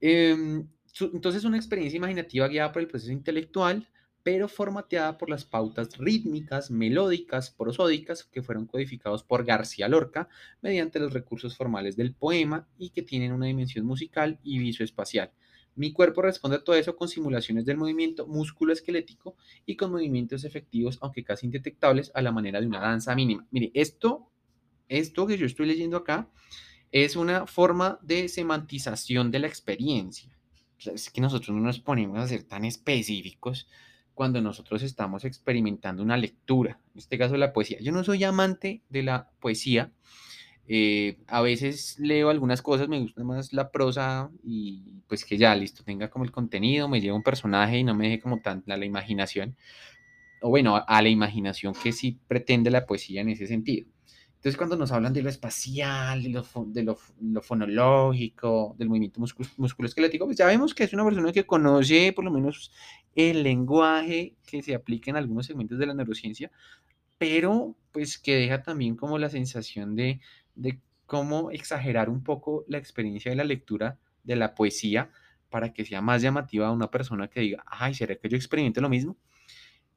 Em, 0.00 0.66
entonces, 1.00 1.44
una 1.44 1.56
experiencia 1.56 1.96
imaginativa 1.96 2.48
guiada 2.48 2.70
por 2.70 2.82
el 2.82 2.88
proceso 2.88 3.12
intelectual 3.12 3.88
pero 4.22 4.48
formateada 4.48 5.18
por 5.18 5.28
las 5.28 5.44
pautas 5.44 5.98
rítmicas, 5.98 6.70
melódicas, 6.70 7.50
prosódicas 7.50 8.24
que 8.24 8.42
fueron 8.42 8.66
codificados 8.66 9.24
por 9.24 9.44
García 9.44 9.88
Lorca 9.88 10.28
mediante 10.60 11.00
los 11.00 11.12
recursos 11.12 11.56
formales 11.56 11.96
del 11.96 12.14
poema 12.14 12.68
y 12.78 12.90
que 12.90 13.02
tienen 13.02 13.32
una 13.32 13.46
dimensión 13.46 13.84
musical 13.84 14.38
y 14.42 14.58
visoespacial. 14.58 15.32
Mi 15.74 15.92
cuerpo 15.92 16.20
responde 16.22 16.58
a 16.58 16.64
todo 16.64 16.76
eso 16.76 16.96
con 16.96 17.08
simulaciones 17.08 17.64
del 17.64 17.78
movimiento 17.78 18.26
músculo 18.26 18.72
esquelético 18.72 19.36
y 19.64 19.76
con 19.76 19.90
movimientos 19.90 20.44
efectivos, 20.44 20.98
aunque 21.00 21.24
casi 21.24 21.46
indetectables, 21.46 22.12
a 22.14 22.20
la 22.20 22.30
manera 22.30 22.60
de 22.60 22.66
una 22.66 22.80
danza 22.80 23.14
mínima. 23.14 23.46
Mire, 23.50 23.70
esto, 23.74 24.30
esto 24.88 25.26
que 25.26 25.38
yo 25.38 25.46
estoy 25.46 25.66
leyendo 25.66 25.96
acá 25.96 26.30
es 26.90 27.16
una 27.16 27.46
forma 27.46 27.98
de 28.02 28.28
semantización 28.28 29.30
de 29.30 29.38
la 29.38 29.46
experiencia. 29.46 30.30
Es 30.78 31.10
que 31.10 31.22
nosotros 31.22 31.56
no 31.56 31.62
nos 31.62 31.80
ponemos 31.80 32.18
a 32.18 32.28
ser 32.28 32.42
tan 32.42 32.66
específicos 32.66 33.66
cuando 34.14 34.40
nosotros 34.40 34.82
estamos 34.82 35.24
experimentando 35.24 36.02
una 36.02 36.16
lectura, 36.16 36.78
en 36.92 36.98
este 36.98 37.18
caso 37.18 37.36
la 37.36 37.52
poesía. 37.52 37.78
Yo 37.80 37.92
no 37.92 38.04
soy 38.04 38.24
amante 38.24 38.82
de 38.88 39.02
la 39.02 39.30
poesía, 39.40 39.90
eh, 40.68 41.18
a 41.26 41.40
veces 41.42 41.98
leo 41.98 42.30
algunas 42.30 42.62
cosas, 42.62 42.88
me 42.88 43.00
gusta 43.00 43.24
más 43.24 43.52
la 43.52 43.70
prosa 43.70 44.30
y 44.44 45.02
pues 45.08 45.24
que 45.24 45.36
ya 45.36 45.54
listo, 45.54 45.82
tenga 45.82 46.08
como 46.08 46.24
el 46.24 46.30
contenido, 46.30 46.88
me 46.88 47.00
lleve 47.00 47.14
un 47.14 47.22
personaje 47.22 47.78
y 47.78 47.84
no 47.84 47.94
me 47.94 48.04
deje 48.04 48.20
como 48.20 48.40
tan 48.40 48.62
a 48.68 48.76
la 48.76 48.84
imaginación, 48.84 49.56
o 50.40 50.50
bueno, 50.50 50.82
a 50.86 51.02
la 51.02 51.08
imaginación 51.08 51.74
que 51.74 51.92
sí 51.92 52.18
pretende 52.28 52.70
la 52.70 52.86
poesía 52.86 53.22
en 53.22 53.30
ese 53.30 53.46
sentido. 53.46 53.88
Entonces, 54.42 54.58
cuando 54.58 54.74
nos 54.76 54.90
hablan 54.90 55.12
de 55.12 55.22
lo 55.22 55.28
espacial, 55.28 56.20
de 56.20 56.30
lo, 56.30 56.44
de 56.66 56.82
lo, 56.82 57.42
fonológico, 57.42 58.74
del 58.76 58.88
movimiento 58.88 59.20
musculoesquelético, 59.56 60.24
pues 60.24 60.36
ya 60.36 60.46
vemos 60.46 60.74
que 60.74 60.82
es 60.82 60.92
una 60.92 61.04
persona 61.04 61.30
que 61.30 61.46
conoce 61.46 62.12
por 62.12 62.24
lo 62.24 62.32
menos 62.32 62.72
el 63.14 63.44
lenguaje 63.44 64.34
que 64.44 64.60
se 64.60 64.74
aplica 64.74 65.12
en 65.12 65.16
algunos 65.16 65.46
segmentos 65.46 65.78
de 65.78 65.86
la 65.86 65.94
neurociencia, 65.94 66.50
pero 67.18 67.76
pues 67.92 68.18
que 68.18 68.34
deja 68.34 68.64
también 68.64 68.96
como 68.96 69.16
la 69.16 69.30
sensación 69.30 69.94
de, 69.94 70.20
de 70.56 70.80
cómo 71.06 71.52
exagerar 71.52 72.10
un 72.10 72.24
poco 72.24 72.64
la 72.66 72.78
experiencia 72.78 73.30
de 73.30 73.36
la 73.36 73.44
lectura 73.44 74.00
de 74.24 74.34
la 74.34 74.56
poesía 74.56 75.12
para 75.50 75.72
que 75.72 75.84
sea 75.84 76.00
más 76.00 76.20
llamativa 76.20 76.66
a 76.66 76.72
una 76.72 76.90
persona 76.90 77.28
que 77.28 77.42
diga, 77.42 77.62
ay, 77.64 77.94
¿será 77.94 78.16
que 78.16 78.28
yo 78.28 78.36
experimento 78.36 78.80
lo 78.80 78.88
mismo? 78.88 79.16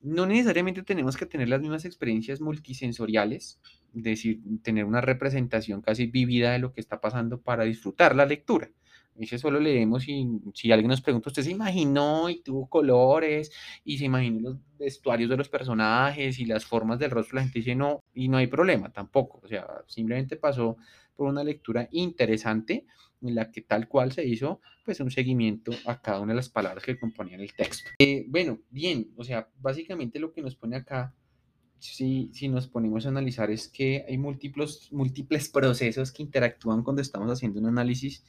No 0.01 0.25
necesariamente 0.25 0.83
tenemos 0.83 1.17
que 1.17 1.25
tener 1.25 1.49
las 1.49 1.61
mismas 1.61 1.85
experiencias 1.85 2.41
multisensoriales, 2.41 3.59
es 3.95 4.03
decir, 4.03 4.41
tener 4.61 4.85
una 4.85 5.01
representación 5.01 5.81
casi 5.81 6.07
vívida 6.07 6.51
de 6.51 6.59
lo 6.59 6.73
que 6.73 6.81
está 6.81 7.01
pasando 7.01 7.41
para 7.41 7.63
disfrutar 7.63 8.15
la 8.15 8.25
lectura. 8.25 8.69
Ese 9.17 9.37
solo 9.37 9.59
leemos 9.61 10.07
y 10.09 10.27
si 10.53 10.71
alguien 10.73 10.89
nos 10.89 11.01
pregunta, 11.01 11.29
¿usted 11.29 11.43
se 11.43 11.51
imaginó 11.51 12.29
y 12.29 12.41
tuvo 12.41 12.67
colores 12.67 13.49
y 13.85 13.97
se 13.97 14.05
imaginó 14.05 14.41
los 14.41 14.57
vestuarios 14.77 15.29
de 15.29 15.37
los 15.37 15.47
personajes 15.47 16.37
y 16.39 16.45
las 16.45 16.65
formas 16.65 16.99
del 16.99 17.11
rostro? 17.11 17.37
La 17.37 17.43
gente 17.43 17.59
dice 17.59 17.75
no 17.75 18.03
y 18.13 18.27
no 18.27 18.37
hay 18.37 18.47
problema 18.47 18.91
tampoco. 18.91 19.39
O 19.41 19.47
sea, 19.47 19.65
simplemente 19.87 20.35
pasó 20.35 20.75
por 21.15 21.27
una 21.27 21.45
lectura 21.45 21.87
interesante 21.91 22.85
en 23.27 23.35
la 23.35 23.51
que 23.51 23.61
tal 23.61 23.87
cual 23.87 24.11
se 24.11 24.25
hizo 24.25 24.61
pues 24.83 24.99
un 24.99 25.11
seguimiento 25.11 25.71
a 25.85 26.01
cada 26.01 26.19
una 26.19 26.33
de 26.33 26.37
las 26.37 26.49
palabras 26.49 26.83
que 26.83 26.99
componían 26.99 27.41
el 27.41 27.53
texto. 27.53 27.89
Eh, 27.99 28.25
bueno, 28.27 28.59
bien, 28.69 29.11
o 29.15 29.23
sea, 29.23 29.49
básicamente 29.59 30.19
lo 30.19 30.31
que 30.31 30.41
nos 30.41 30.55
pone 30.55 30.75
acá, 30.75 31.13
si, 31.79 32.29
si 32.33 32.47
nos 32.47 32.67
ponemos 32.67 33.05
a 33.05 33.09
analizar, 33.09 33.49
es 33.51 33.67
que 33.67 34.05
hay 34.07 34.17
múltiples, 34.17 34.91
múltiples 34.91 35.49
procesos 35.49 36.11
que 36.11 36.23
interactúan 36.23 36.83
cuando 36.83 37.01
estamos 37.01 37.31
haciendo 37.31 37.59
un 37.59 37.67
análisis 37.67 38.23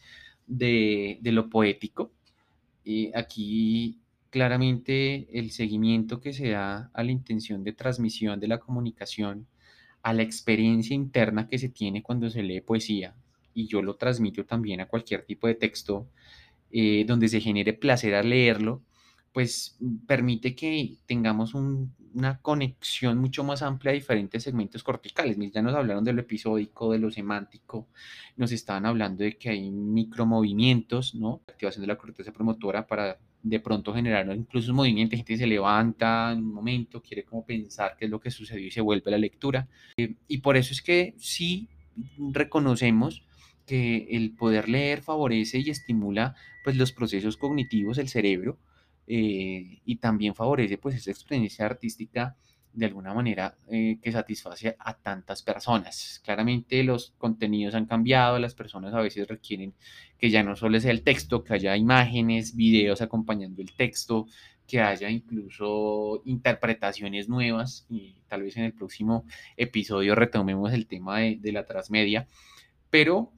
de, 0.46 1.18
de 1.20 1.32
lo 1.32 1.50
poético. 1.50 2.12
Y 2.84 3.10
aquí 3.14 4.00
claramente 4.30 5.28
el 5.38 5.50
seguimiento 5.50 6.20
que 6.20 6.32
se 6.32 6.50
da 6.50 6.90
a 6.92 7.02
la 7.02 7.10
intención 7.10 7.64
de 7.64 7.72
transmisión 7.72 8.38
de 8.38 8.48
la 8.48 8.60
comunicación, 8.60 9.46
a 10.02 10.12
la 10.12 10.22
experiencia 10.22 10.94
interna 10.94 11.48
que 11.48 11.58
se 11.58 11.68
tiene 11.68 12.02
cuando 12.02 12.30
se 12.30 12.42
lee 12.42 12.60
poesía, 12.60 13.16
y 13.56 13.66
yo 13.66 13.82
lo 13.82 13.96
transmito 13.96 14.44
también 14.44 14.80
a 14.80 14.86
cualquier 14.86 15.22
tipo 15.24 15.46
de 15.46 15.54
texto 15.54 16.06
eh, 16.70 17.04
donde 17.06 17.26
se 17.26 17.40
genere 17.40 17.72
placer 17.72 18.14
al 18.14 18.28
leerlo, 18.28 18.82
pues 19.32 19.78
permite 20.06 20.54
que 20.54 20.96
tengamos 21.06 21.54
una 21.54 22.38
conexión 22.42 23.18
mucho 23.18 23.44
más 23.44 23.62
amplia 23.62 23.92
a 23.92 23.94
diferentes 23.94 24.42
segmentos 24.42 24.82
corticales. 24.82 25.38
Ya 25.52 25.62
nos 25.62 25.74
hablaron 25.74 26.04
de 26.04 26.12
lo 26.12 26.20
episódico, 26.20 26.92
de 26.92 26.98
lo 26.98 27.10
semántico, 27.10 27.88
nos 28.36 28.52
estaban 28.52 28.84
hablando 28.84 29.24
de 29.24 29.38
que 29.38 29.48
hay 29.48 29.70
micromovimientos, 29.70 31.14
¿no? 31.14 31.40
Activación 31.48 31.82
de 31.82 31.88
la 31.88 31.96
corteza 31.96 32.32
promotora 32.32 32.86
para 32.86 33.18
de 33.42 33.60
pronto 33.60 33.94
generar 33.94 34.26
incluso 34.34 34.70
un 34.70 34.76
movimiento, 34.76 35.16
gente 35.16 35.36
se 35.36 35.46
levanta 35.46 36.32
en 36.32 36.38
un 36.40 36.52
momento, 36.52 37.00
quiere 37.00 37.24
como 37.24 37.44
pensar 37.44 37.96
qué 37.98 38.06
es 38.06 38.10
lo 38.10 38.20
que 38.20 38.30
sucedió 38.30 38.66
y 38.66 38.70
se 38.70 38.80
vuelve 38.80 39.04
a 39.06 39.12
la 39.12 39.18
lectura. 39.18 39.66
Eh, 39.96 40.14
y 40.28 40.38
por 40.38 40.56
eso 40.56 40.72
es 40.72 40.82
que 40.82 41.14
sí 41.16 41.68
reconocemos 42.18 43.22
que 43.66 44.06
el 44.10 44.34
poder 44.34 44.68
leer 44.68 45.02
favorece 45.02 45.58
y 45.58 45.70
estimula 45.70 46.34
pues 46.64 46.76
los 46.76 46.92
procesos 46.92 47.36
cognitivos 47.36 47.96
del 47.96 48.08
cerebro 48.08 48.58
eh, 49.06 49.80
y 49.84 49.96
también 49.96 50.34
favorece 50.34 50.78
pues 50.78 50.96
esa 50.96 51.10
experiencia 51.10 51.66
artística 51.66 52.36
de 52.72 52.86
alguna 52.86 53.14
manera 53.14 53.56
eh, 53.70 53.98
que 54.02 54.12
satisface 54.12 54.76
a 54.78 54.94
tantas 54.94 55.42
personas. 55.42 56.20
Claramente 56.24 56.84
los 56.84 57.14
contenidos 57.16 57.74
han 57.74 57.86
cambiado, 57.86 58.38
las 58.38 58.54
personas 58.54 58.92
a 58.92 59.00
veces 59.00 59.26
requieren 59.26 59.74
que 60.18 60.30
ya 60.30 60.42
no 60.42 60.54
solo 60.56 60.78
sea 60.78 60.90
el 60.90 61.02
texto, 61.02 61.42
que 61.42 61.54
haya 61.54 61.76
imágenes, 61.76 62.54
videos 62.54 63.00
acompañando 63.00 63.62
el 63.62 63.72
texto, 63.72 64.26
que 64.66 64.80
haya 64.80 65.08
incluso 65.08 66.22
interpretaciones 66.26 67.28
nuevas 67.28 67.86
y 67.88 68.16
tal 68.28 68.42
vez 68.42 68.56
en 68.58 68.64
el 68.64 68.74
próximo 68.74 69.24
episodio 69.56 70.14
retomemos 70.14 70.72
el 70.72 70.86
tema 70.86 71.20
de, 71.20 71.38
de 71.40 71.52
la 71.52 71.64
transmedia, 71.64 72.28
pero 72.90 73.32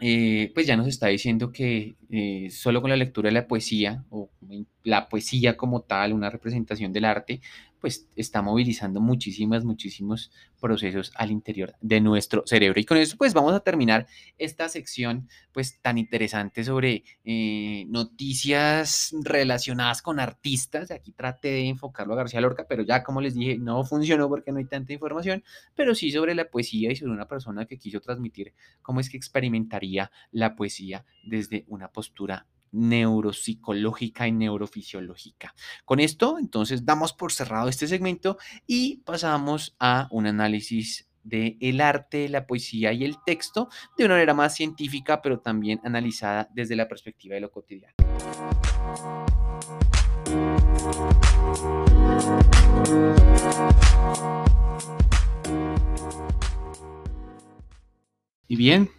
eh, 0.00 0.50
pues 0.54 0.66
ya 0.66 0.76
nos 0.76 0.86
está 0.86 1.08
diciendo 1.08 1.52
que 1.52 1.96
eh, 2.10 2.48
solo 2.50 2.80
con 2.80 2.90
la 2.90 2.96
lectura 2.96 3.28
de 3.28 3.34
la 3.34 3.46
poesía 3.46 4.04
o 4.10 4.30
la 4.82 5.08
poesía 5.08 5.56
como 5.56 5.82
tal, 5.82 6.12
una 6.12 6.30
representación 6.30 6.92
del 6.92 7.04
arte, 7.04 7.40
pues 7.80 8.08
está 8.16 8.42
movilizando 8.42 9.00
muchísimas, 9.00 9.64
muchísimos 9.64 10.30
procesos 10.60 11.12
al 11.14 11.30
interior 11.30 11.74
de 11.80 12.00
nuestro 12.00 12.42
cerebro. 12.46 12.80
Y 12.80 12.84
con 12.84 12.98
eso 12.98 13.16
pues 13.16 13.34
vamos 13.34 13.54
a 13.54 13.60
terminar 13.60 14.06
esta 14.38 14.68
sección 14.68 15.28
pues 15.52 15.80
tan 15.80 15.98
interesante 15.98 16.64
sobre 16.64 17.04
eh, 17.24 17.86
noticias 17.88 19.14
relacionadas 19.22 20.02
con 20.02 20.20
artistas. 20.20 20.90
Aquí 20.90 21.12
traté 21.12 21.48
de 21.48 21.68
enfocarlo 21.68 22.14
a 22.14 22.18
García 22.18 22.40
Lorca, 22.40 22.66
pero 22.68 22.82
ya 22.82 23.02
como 23.02 23.20
les 23.20 23.34
dije, 23.34 23.58
no 23.58 23.84
funcionó 23.84 24.28
porque 24.28 24.52
no 24.52 24.58
hay 24.58 24.66
tanta 24.66 24.92
información, 24.92 25.42
pero 25.74 25.94
sí 25.94 26.10
sobre 26.10 26.34
la 26.34 26.50
poesía 26.50 26.92
y 26.92 26.96
sobre 26.96 27.12
una 27.12 27.26
persona 27.26 27.66
que 27.66 27.78
quiso 27.78 28.00
transmitir 28.00 28.54
cómo 28.82 29.00
es 29.00 29.08
que 29.08 29.16
experimentaría 29.16 30.10
la 30.30 30.54
poesía 30.54 31.04
desde 31.24 31.64
una 31.68 31.88
postura 31.88 32.46
neuropsicológica 32.72 34.26
y 34.28 34.32
neurofisiológica. 34.32 35.54
Con 35.84 36.00
esto, 36.00 36.38
entonces, 36.38 36.84
damos 36.84 37.12
por 37.12 37.32
cerrado 37.32 37.68
este 37.68 37.86
segmento 37.86 38.38
y 38.66 38.98
pasamos 38.98 39.76
a 39.78 40.08
un 40.10 40.26
análisis 40.26 41.08
del 41.22 41.56
el 41.60 41.80
arte, 41.80 42.28
la 42.28 42.46
poesía 42.46 42.92
y 42.92 43.04
el 43.04 43.16
texto 43.24 43.68
de 43.96 44.04
una 44.04 44.14
manera 44.14 44.34
más 44.34 44.54
científica, 44.54 45.20
pero 45.22 45.40
también 45.40 45.80
analizada 45.84 46.48
desde 46.52 46.76
la 46.76 46.88
perspectiva 46.88 47.34
de 47.34 47.40
lo 47.40 47.50
cotidiano. 47.50 47.94
Y 58.48 58.56
bien, 58.56 58.90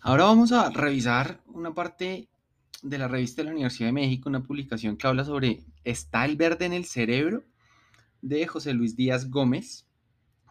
ahora 0.00 0.24
vamos 0.24 0.50
a 0.50 0.70
revisar 0.70 1.40
una 1.46 1.72
parte 1.72 2.28
de 2.82 2.98
la 2.98 3.08
revista 3.08 3.42
de 3.42 3.46
la 3.46 3.52
Universidad 3.52 3.88
de 3.88 3.92
México, 3.92 4.28
una 4.28 4.42
publicación 4.42 4.96
que 4.96 5.06
habla 5.06 5.24
sobre 5.24 5.64
¿Está 5.84 6.24
el 6.24 6.36
verde 6.36 6.66
en 6.66 6.72
el 6.72 6.84
cerebro? 6.84 7.44
de 8.22 8.46
José 8.46 8.74
Luis 8.74 8.96
Díaz 8.96 9.30
Gómez, 9.30 9.86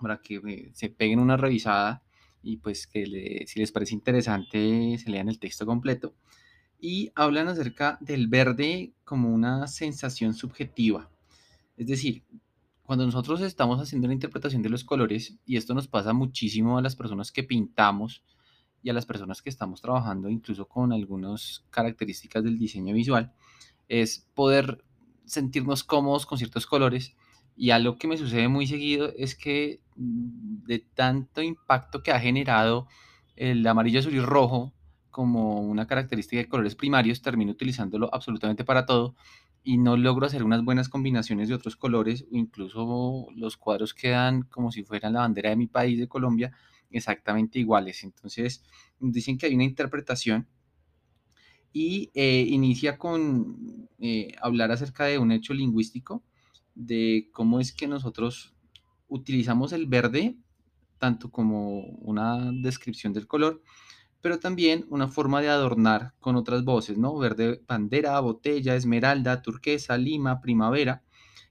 para 0.01 0.21
que 0.21 0.41
eh, 0.47 0.71
se 0.73 0.89
peguen 0.89 1.19
una 1.19 1.37
revisada 1.37 2.03
y 2.41 2.57
pues 2.57 2.87
que 2.87 3.43
si 3.47 3.59
les 3.59 3.71
parece 3.71 3.93
interesante 3.93 4.97
se 4.97 5.09
lean 5.09 5.29
el 5.29 5.39
texto 5.39 5.65
completo. 5.65 6.15
Y 6.79 7.11
hablan 7.13 7.49
acerca 7.49 7.97
del 7.99 8.27
verde 8.27 8.93
como 9.03 9.33
una 9.33 9.67
sensación 9.67 10.33
subjetiva. 10.33 11.11
Es 11.75 11.87
decir, 11.87 12.23
cuando 12.83 13.05
nosotros 13.05 13.41
estamos 13.41 13.81
haciendo 13.81 14.07
la 14.07 14.13
interpretación 14.13 14.61
de 14.61 14.69
los 14.69 14.85
colores, 14.85 15.37
y 15.45 15.57
esto 15.57 15.73
nos 15.73 15.87
pasa 15.87 16.13
muchísimo 16.13 16.77
a 16.77 16.81
las 16.81 16.95
personas 16.95 17.31
que 17.31 17.43
pintamos, 17.43 18.23
y 18.81 18.89
a 18.89 18.93
las 18.93 19.05
personas 19.05 19.41
que 19.41 19.49
estamos 19.49 19.81
trabajando 19.81 20.29
incluso 20.29 20.67
con 20.67 20.93
algunas 20.93 21.65
características 21.69 22.43
del 22.43 22.57
diseño 22.57 22.93
visual, 22.93 23.33
es 23.87 24.27
poder 24.33 24.83
sentirnos 25.25 25.83
cómodos 25.83 26.25
con 26.25 26.37
ciertos 26.37 26.65
colores. 26.65 27.15
Y 27.55 27.71
algo 27.71 27.97
que 27.97 28.07
me 28.07 28.17
sucede 28.17 28.47
muy 28.47 28.67
seguido 28.67 29.11
es 29.17 29.35
que 29.35 29.81
mm, 29.95 30.65
de 30.65 30.79
tanto 30.79 31.41
impacto 31.41 32.01
que 32.01 32.11
ha 32.11 32.19
generado 32.19 32.87
el 33.35 33.65
amarillo, 33.67 33.99
azul 33.99 34.13
y 34.13 34.19
rojo 34.19 34.73
como 35.11 35.61
una 35.61 35.87
característica 35.87 36.41
de 36.41 36.47
colores 36.47 36.75
primarios, 36.75 37.21
termino 37.21 37.51
utilizándolo 37.51 38.09
absolutamente 38.13 38.63
para 38.63 38.85
todo 38.85 39.15
y 39.63 39.77
no 39.77 39.97
logro 39.97 40.25
hacer 40.25 40.43
unas 40.43 40.63
buenas 40.63 40.87
combinaciones 40.87 41.49
de 41.49 41.55
otros 41.55 41.75
colores 41.75 42.25
incluso 42.31 43.27
los 43.35 43.57
cuadros 43.57 43.93
quedan 43.93 44.43
como 44.43 44.71
si 44.71 44.83
fueran 44.83 45.13
la 45.13 45.21
bandera 45.21 45.49
de 45.49 45.57
mi 45.57 45.67
país, 45.67 45.99
de 45.99 46.07
Colombia, 46.07 46.53
exactamente 46.89 47.59
iguales. 47.59 48.03
Entonces, 48.03 48.63
dicen 48.99 49.37
que 49.37 49.45
hay 49.45 49.55
una 49.55 49.63
interpretación 49.63 50.47
y 51.71 52.11
eh, 52.13 52.45
inicia 52.47 52.97
con 52.97 53.89
eh, 53.99 54.33
hablar 54.41 54.71
acerca 54.71 55.05
de 55.05 55.19
un 55.19 55.31
hecho 55.31 55.53
lingüístico, 55.53 56.23
de 56.75 57.29
cómo 57.31 57.59
es 57.59 57.73
que 57.73 57.87
nosotros 57.87 58.55
utilizamos 59.07 59.73
el 59.73 59.85
verde 59.85 60.37
tanto 60.99 61.31
como 61.31 61.79
una 61.79 62.51
descripción 62.51 63.13
del 63.13 63.25
color, 63.25 63.63
pero 64.21 64.37
también 64.37 64.85
una 64.89 65.07
forma 65.07 65.41
de 65.41 65.47
adornar 65.47 66.13
con 66.19 66.35
otras 66.35 66.63
voces, 66.63 66.97
¿no? 66.97 67.17
Verde, 67.17 67.61
bandera, 67.65 68.19
botella, 68.19 68.75
esmeralda, 68.75 69.41
turquesa, 69.41 69.97
lima, 69.97 70.41
primavera. 70.41 71.03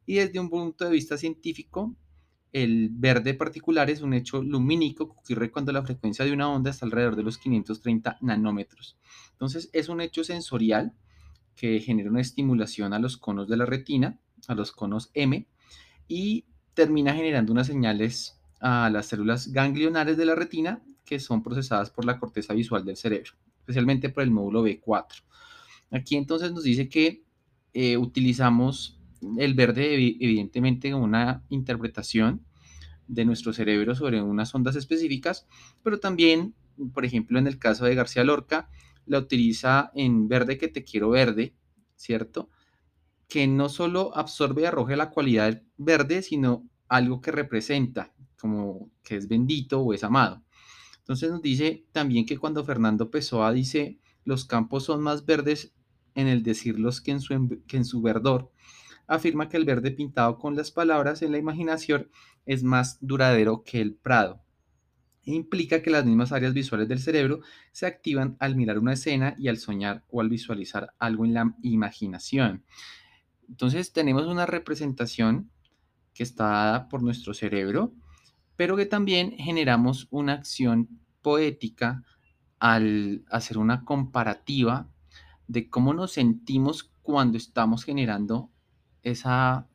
Y 0.05 0.17
desde 0.17 0.39
un 0.39 0.51
punto 0.51 0.85
de 0.85 0.91
vista 0.91 1.17
científico, 1.17 1.97
el 2.53 2.89
verde 2.91 3.35
particular 3.35 3.91
es 3.91 4.03
un 4.03 4.15
hecho 4.15 4.43
lumínico 4.43 5.09
que 5.09 5.35
ocurre 5.35 5.51
cuando 5.51 5.73
la 5.73 5.83
frecuencia 5.83 6.25
de 6.25 6.33
una 6.33 6.51
onda 6.51 6.71
está 6.71 6.87
alrededor 6.87 7.17
de 7.17 7.23
los 7.23 7.39
530 7.39 8.19
nanómetros. 8.23 8.97
Entonces, 9.33 9.71
es 9.73 9.89
un 9.89 10.01
hecho 10.01 10.25
sensorial 10.25 10.93
que 11.55 11.81
genera 11.81 12.11
una 12.11 12.21
estimulación 12.21 12.93
a 12.93 12.99
los 12.99 13.17
conos 13.17 13.49
de 13.49 13.57
la 13.57 13.67
retina, 13.67 14.19
a 14.47 14.55
los 14.55 14.73
conos 14.73 15.11
M, 15.15 15.47
y 16.07 16.45
termina 16.75 17.15
generando 17.15 17.53
unas 17.53 17.67
señales 17.67 18.41
a 18.61 18.89
las 18.91 19.07
células 19.07 19.53
ganglionares 19.53 20.17
de 20.17 20.25
la 20.25 20.35
retina 20.35 20.83
que 21.05 21.21
son 21.21 21.43
procesadas 21.43 21.91
por 21.91 22.05
la 22.05 22.19
corteza 22.19 22.55
visual 22.55 22.85
del 22.85 22.97
cerebro, 22.97 23.33
especialmente 23.61 24.09
por 24.09 24.23
el 24.23 24.31
módulo 24.31 24.65
B4. 24.65 25.23
Aquí 25.91 26.17
entonces 26.17 26.53
nos 26.53 26.65
dice 26.65 26.89
que 26.89 27.25
eh, 27.73 27.97
utilizamos 27.97 28.98
el 29.39 29.55
verde 29.55 29.95
evidentemente 29.95 30.95
una 30.95 31.45
interpretación 31.49 32.45
de 33.07 33.25
nuestro 33.25 33.53
cerebro 33.53 33.95
sobre 33.95 34.23
unas 34.23 34.55
ondas 34.55 34.77
específicas, 34.77 35.47
pero 35.83 35.99
también, 35.99 36.55
por 36.93 37.05
ejemplo, 37.05 37.39
en 37.39 37.47
el 37.47 37.59
caso 37.59 37.85
de 37.85 37.95
García 37.95 38.25
Lorca, 38.25 38.69
la 39.07 39.19
utiliza 39.19 39.91
en 39.95 40.29
verde 40.29 40.59
que 40.59 40.69
te 40.69 40.85
quiero 40.85 41.11
verde, 41.11 41.55
¿cierto? 41.97 42.51
Que 43.27 43.47
no 43.47 43.69
solo 43.69 44.17
absorbe 44.17 44.63
y 44.63 44.65
arroja 44.67 44.97
la 44.97 45.11
cualidad 45.11 45.63
verde, 45.77 46.23
sino 46.23 46.69
algo 46.89 47.21
que 47.21 47.33
representa, 47.33 48.13
como 48.39 48.91
que 49.03 49.17
es 49.17 49.29
bendito 49.29 49.81
o 49.81 49.95
es 49.95 50.05
amado. 50.05 50.43
Entonces 50.99 51.31
nos 51.31 51.41
dice 51.41 51.87
también 51.93 52.27
que 52.27 52.37
cuando 52.37 52.65
Fernando 52.65 53.11
Pessoa 53.11 53.53
dice 53.53 53.99
los 54.25 54.45
campos 54.45 54.85
son 54.85 55.03
más 55.03 55.25
verdes 55.25 55.73
en 56.15 56.27
el 56.27 56.43
decirlos 56.43 56.97
su, 56.97 57.63
que 57.67 57.77
en 57.79 57.85
su 57.87 58.03
verdor, 58.03 58.51
afirma 59.09 59.49
que 59.49 59.57
el 59.57 59.65
verde 59.65 59.91
pintado 59.91 60.39
con 60.39 60.55
las 60.55 60.71
palabras 60.71 61.23
en 61.23 61.33
la 61.33 61.39
imaginación 61.39 62.11
es 62.47 62.63
más 62.63 62.99
duradero 63.01 63.65
que 63.65 63.81
el 63.81 63.95
prado. 63.95 64.43
E 65.25 65.33
implica 65.33 65.83
que 65.83 65.91
las 65.91 66.05
mismas 66.05 66.31
áreas 66.31 66.55
visuales 66.55 66.89
del 66.89 67.01
cerebro 67.01 67.41
se 67.73 67.87
activan 67.87 68.37
al 68.39 68.55
mirar 68.55 68.79
una 68.79 68.93
escena 68.93 69.35
y 69.39 69.49
al 69.49 69.57
soñar 69.57 70.05
o 70.09 70.21
al 70.21 70.29
visualizar 70.29 70.95
algo 70.99 71.25
en 71.25 71.35
la 71.35 71.55
imaginación. 71.63 72.65
Entonces 73.49 73.93
tenemos 73.93 74.27
una 74.27 74.47
representación 74.47 75.51
que 76.15 76.23
está 76.23 76.45
dada 76.45 76.89
por 76.89 77.03
nuestro 77.03 77.33
cerebro, 77.33 77.95
pero 78.57 78.77
que 78.77 78.87
también 78.87 79.33
generamos 79.33 80.07
una 80.11 80.35
acción 80.35 80.89
poética 81.23 82.03
al 82.59 83.25
hacer 83.31 83.57
una 83.57 83.85
comparativa 83.85 84.89
de 85.47 85.71
cómo 85.71 85.95
nos 85.95 86.13
sentimos 86.13 86.91
cuando 87.03 87.39
estamos 87.39 87.85
generando 87.85 88.51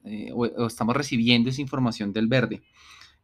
eh, 0.05 0.31
o, 0.33 0.67
estamos 0.67 0.95
recibiendo 0.95 1.49
esa 1.49 1.61
información 1.61 2.13
del 2.13 2.27
verde. 2.27 2.61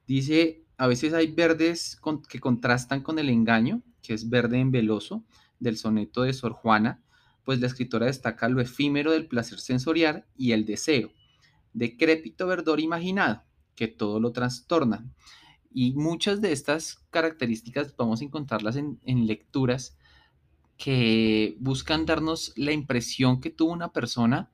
Dice, 0.07 0.63
a 0.77 0.87
veces 0.87 1.13
hay 1.13 1.27
verdes 1.31 1.99
que 2.27 2.39
contrastan 2.39 3.01
con 3.01 3.19
el 3.19 3.29
engaño, 3.29 3.81
que 4.01 4.13
es 4.13 4.29
verde 4.29 4.59
en 4.59 4.71
veloso, 4.71 5.23
del 5.59 5.77
soneto 5.77 6.23
de 6.23 6.33
Sor 6.33 6.53
Juana, 6.53 7.01
pues 7.43 7.59
la 7.59 7.67
escritora 7.67 8.05
destaca 8.05 8.47
lo 8.47 8.61
efímero 8.61 9.11
del 9.11 9.27
placer 9.27 9.59
sensorial 9.59 10.25
y 10.37 10.51
el 10.51 10.65
deseo, 10.65 11.11
decrépito 11.73 12.47
verdor 12.47 12.79
imaginado, 12.79 13.43
que 13.75 13.87
todo 13.87 14.19
lo 14.19 14.31
trastorna. 14.31 15.05
Y 15.71 15.93
muchas 15.93 16.41
de 16.41 16.51
estas 16.51 17.05
características 17.11 17.95
vamos 17.95 18.21
a 18.21 18.23
encontrarlas 18.23 18.75
en, 18.75 19.27
lecturas 19.27 19.97
que 20.77 21.57
buscan 21.59 22.05
darnos 22.05 22.53
la 22.55 22.71
impresión 22.71 23.41
que 23.41 23.49
tuvo 23.49 23.73
una 23.73 23.91
persona 23.91 24.51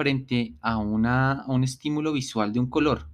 frente 0.00 0.54
a, 0.62 0.78
una, 0.78 1.44
un 1.46 1.62
estímulo 1.62 2.14
visual 2.14 2.54
de 2.54 2.58
un 2.58 2.70
color 2.70 3.10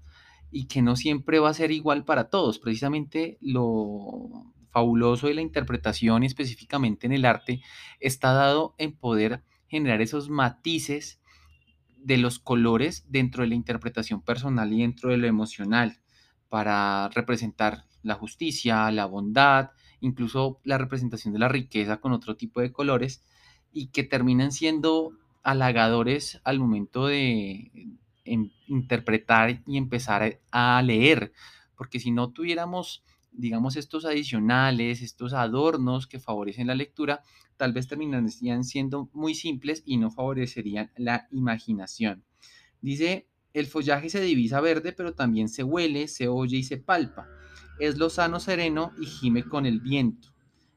y 0.53 0.67
que 0.67 0.83
no 0.83 0.95
siempre 0.95 1.41
va 1.41 1.51
a 1.51 1.55
ser 1.55 1.73
igual 1.73 2.05
para 2.05 2.31
todos. 2.31 2.61
Precisamente 2.61 3.39
lo 3.41 4.55
fabuloso 4.71 5.27
de 5.27 5.35
la 5.35 5.41
interpretación 5.41 6.23
y 6.23 6.27
específicamente 6.27 7.09
en 7.09 7.13
el 7.13 7.25
arte 7.25 7.61
está 7.99 8.33
dado 8.35 8.77
en 8.79 8.93
poder 8.93 9.43
generar 9.67 10.01
esos 10.01 10.31
matices 10.31 11.21
de 11.99 12.19
los 12.19 12.39
colores 12.39 13.05
dentro 13.09 13.43
de 13.43 13.49
la 13.49 13.57
interpretación 13.57 14.23
personal 14.23 14.73
y 14.73 14.83
dentro 14.83 15.11
de 15.11 15.17
lo 15.17 15.27
emocional 15.27 15.99
para 16.49 17.09
representar 17.09 17.87
la 18.05 18.15
justicia, 18.15 18.89
la 18.93 19.07
bondad, 19.07 19.71
incluso 19.99 20.61
la 20.63 20.79
representación 20.79 21.33
de 21.33 21.41
la 21.41 21.49
riqueza 21.49 21.97
con 21.97 22.13
otro 22.13 22.37
tipo 22.37 22.61
de 22.61 22.71
colores 22.71 23.25
y 23.73 23.89
que 23.89 24.05
terminan 24.05 24.53
siendo 24.53 25.19
halagadores 25.47 26.41
al 26.43 26.59
momento 26.59 27.07
de 27.07 27.71
interpretar 28.25 29.63
y 29.65 29.77
empezar 29.77 30.41
a 30.51 30.83
leer, 30.83 31.33
porque 31.77 32.01
si 32.01 32.11
no 32.11 32.33
tuviéramos, 32.33 33.05
digamos, 33.31 33.77
estos 33.77 34.05
adicionales, 34.05 35.03
estos 35.03 35.35
adornos 35.35 36.09
que 36.09 36.19
favorecen 36.19 36.67
la 36.67 36.75
lectura, 36.75 37.23
tal 37.57 37.73
vez 37.73 37.87
terminarían 37.87 38.65
siendo 38.65 39.09
muy 39.13 39.37
simples 39.37 39.85
y 39.87 39.99
no 39.99 40.11
favorecerían 40.11 40.91
la 40.97 41.29
imaginación. 41.31 42.25
Dice 42.81 43.29
el 43.53 43.67
follaje 43.67 44.11
se 44.11 44.21
divisa 44.21 44.61
verde, 44.61 44.93
pero 44.93 45.15
también 45.15 45.49
se 45.49 45.63
huele, 45.63 46.09
se 46.09 46.27
oye 46.27 46.57
y 46.57 46.65
se 46.65 46.77
palpa. 46.77 47.29
Es 47.79 47.99
lozano 47.99 48.41
sereno 48.41 48.91
y 49.01 49.07
gime 49.07 49.45
con 49.45 49.65
el 49.65 49.81
viento. 49.81 50.35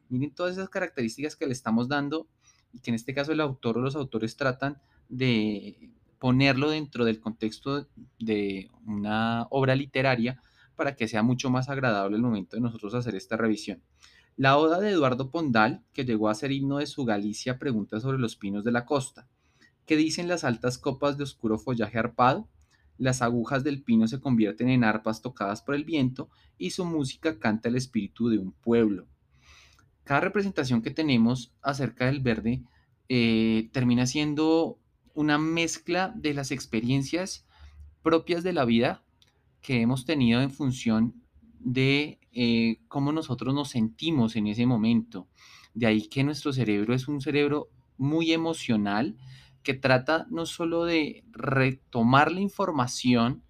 Miren 0.09 0.33
todas 0.35 0.53
esas 0.53 0.69
características 0.69 1.35
que 1.35 1.47
le 1.47 1.53
estamos 1.53 1.87
dando 1.87 2.27
y 2.73 2.79
que 2.79 2.91
en 2.91 2.95
este 2.95 3.13
caso 3.13 3.31
el 3.31 3.41
autor 3.41 3.77
o 3.77 3.81
los 3.81 3.95
autores 3.95 4.37
tratan 4.37 4.81
de 5.09 5.91
ponerlo 6.19 6.69
dentro 6.69 7.05
del 7.05 7.19
contexto 7.19 7.87
de 8.19 8.69
una 8.85 9.47
obra 9.49 9.75
literaria 9.75 10.41
para 10.75 10.95
que 10.95 11.07
sea 11.07 11.23
mucho 11.23 11.49
más 11.49 11.69
agradable 11.69 12.15
el 12.15 12.21
momento 12.21 12.55
de 12.55 12.61
nosotros 12.61 12.93
hacer 12.93 13.15
esta 13.15 13.37
revisión. 13.37 13.81
La 14.35 14.57
oda 14.57 14.79
de 14.79 14.91
Eduardo 14.91 15.31
Pondal, 15.31 15.83
que 15.93 16.05
llegó 16.05 16.29
a 16.29 16.35
ser 16.35 16.51
himno 16.51 16.77
de 16.77 16.87
su 16.87 17.03
Galicia, 17.03 17.59
pregunta 17.59 17.99
sobre 17.99 18.19
los 18.19 18.35
pinos 18.35 18.63
de 18.63 18.71
la 18.71 18.85
costa. 18.85 19.27
¿Qué 19.85 19.97
dicen 19.97 20.27
las 20.27 20.43
altas 20.43 20.77
copas 20.77 21.17
de 21.17 21.23
oscuro 21.23 21.57
follaje 21.57 21.97
arpado? 21.97 22.47
las 22.99 23.21
agujas 23.21 23.63
del 23.63 23.81
pino 23.81 24.07
se 24.07 24.19
convierten 24.19 24.69
en 24.69 24.83
arpas 24.83 25.21
tocadas 25.21 25.61
por 25.61 25.73
el 25.73 25.85
viento 25.85 26.29
y 26.57 26.71
su 26.71 26.85
música 26.85 27.39
canta 27.39 27.69
el 27.69 27.77
espíritu 27.77 28.27
de 28.27 28.37
un 28.37 28.51
pueblo. 28.51 29.07
Cada 30.09 30.21
representación 30.21 30.81
que 30.81 30.89
tenemos 30.89 31.53
acerca 31.61 32.07
del 32.07 32.19
verde 32.19 32.63
eh, 33.09 33.69
termina 33.71 34.07
siendo 34.07 34.79
una 35.13 35.37
mezcla 35.37 36.11
de 36.15 36.33
las 36.33 36.49
experiencias 36.49 37.45
propias 38.01 38.43
de 38.43 38.53
la 38.53 38.65
vida 38.65 39.03
que 39.61 39.81
hemos 39.81 40.05
tenido 40.05 40.41
en 40.41 40.49
función 40.49 41.13
de 41.59 42.19
eh, 42.31 42.79
cómo 42.87 43.11
nosotros 43.11 43.53
nos 43.53 43.69
sentimos 43.69 44.35
en 44.35 44.47
ese 44.47 44.65
momento. 44.65 45.27
De 45.75 45.85
ahí 45.85 46.07
que 46.07 46.23
nuestro 46.23 46.53
cerebro 46.53 46.95
es 46.95 47.07
un 47.07 47.21
cerebro 47.21 47.69
muy 47.95 48.33
emocional 48.33 49.15
que 49.61 49.75
trata 49.75 50.25
no 50.31 50.47
solo 50.47 50.85
de 50.85 51.23
retomar 51.29 52.31
la 52.31 52.39
información 52.39 53.43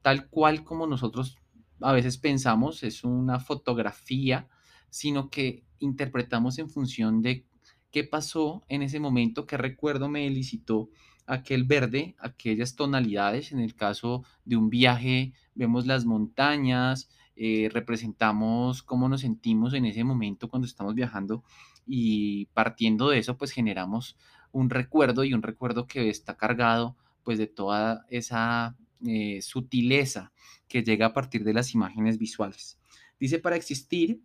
tal 0.00 0.30
cual 0.30 0.64
como 0.64 0.86
nosotros 0.86 1.36
a 1.82 1.92
veces 1.92 2.16
pensamos, 2.16 2.82
es 2.84 3.04
una 3.04 3.38
fotografía, 3.38 4.48
sino 4.96 5.28
que 5.28 5.62
interpretamos 5.78 6.58
en 6.58 6.70
función 6.70 7.20
de 7.20 7.44
qué 7.90 8.02
pasó 8.02 8.64
en 8.68 8.80
ese 8.80 8.98
momento, 8.98 9.46
qué 9.46 9.58
recuerdo 9.58 10.08
me 10.08 10.26
elicitó 10.26 10.88
aquel 11.26 11.64
verde, 11.64 12.16
aquellas 12.18 12.76
tonalidades. 12.76 13.52
En 13.52 13.60
el 13.60 13.74
caso 13.74 14.24
de 14.46 14.56
un 14.56 14.70
viaje, 14.70 15.34
vemos 15.54 15.86
las 15.86 16.06
montañas, 16.06 17.10
eh, 17.36 17.68
representamos 17.70 18.82
cómo 18.82 19.10
nos 19.10 19.20
sentimos 19.20 19.74
en 19.74 19.84
ese 19.84 20.02
momento 20.02 20.48
cuando 20.48 20.66
estamos 20.66 20.94
viajando 20.94 21.44
y 21.86 22.46
partiendo 22.54 23.10
de 23.10 23.18
eso, 23.18 23.36
pues 23.36 23.50
generamos 23.50 24.16
un 24.50 24.70
recuerdo 24.70 25.24
y 25.24 25.34
un 25.34 25.42
recuerdo 25.42 25.86
que 25.86 26.08
está 26.08 26.38
cargado 26.38 26.96
pues 27.22 27.36
de 27.36 27.48
toda 27.48 28.06
esa 28.08 28.78
eh, 29.06 29.42
sutileza 29.42 30.32
que 30.68 30.82
llega 30.82 31.04
a 31.04 31.12
partir 31.12 31.44
de 31.44 31.52
las 31.52 31.74
imágenes 31.74 32.16
visuales. 32.16 32.78
Dice, 33.20 33.38
para 33.38 33.56
existir 33.56 34.22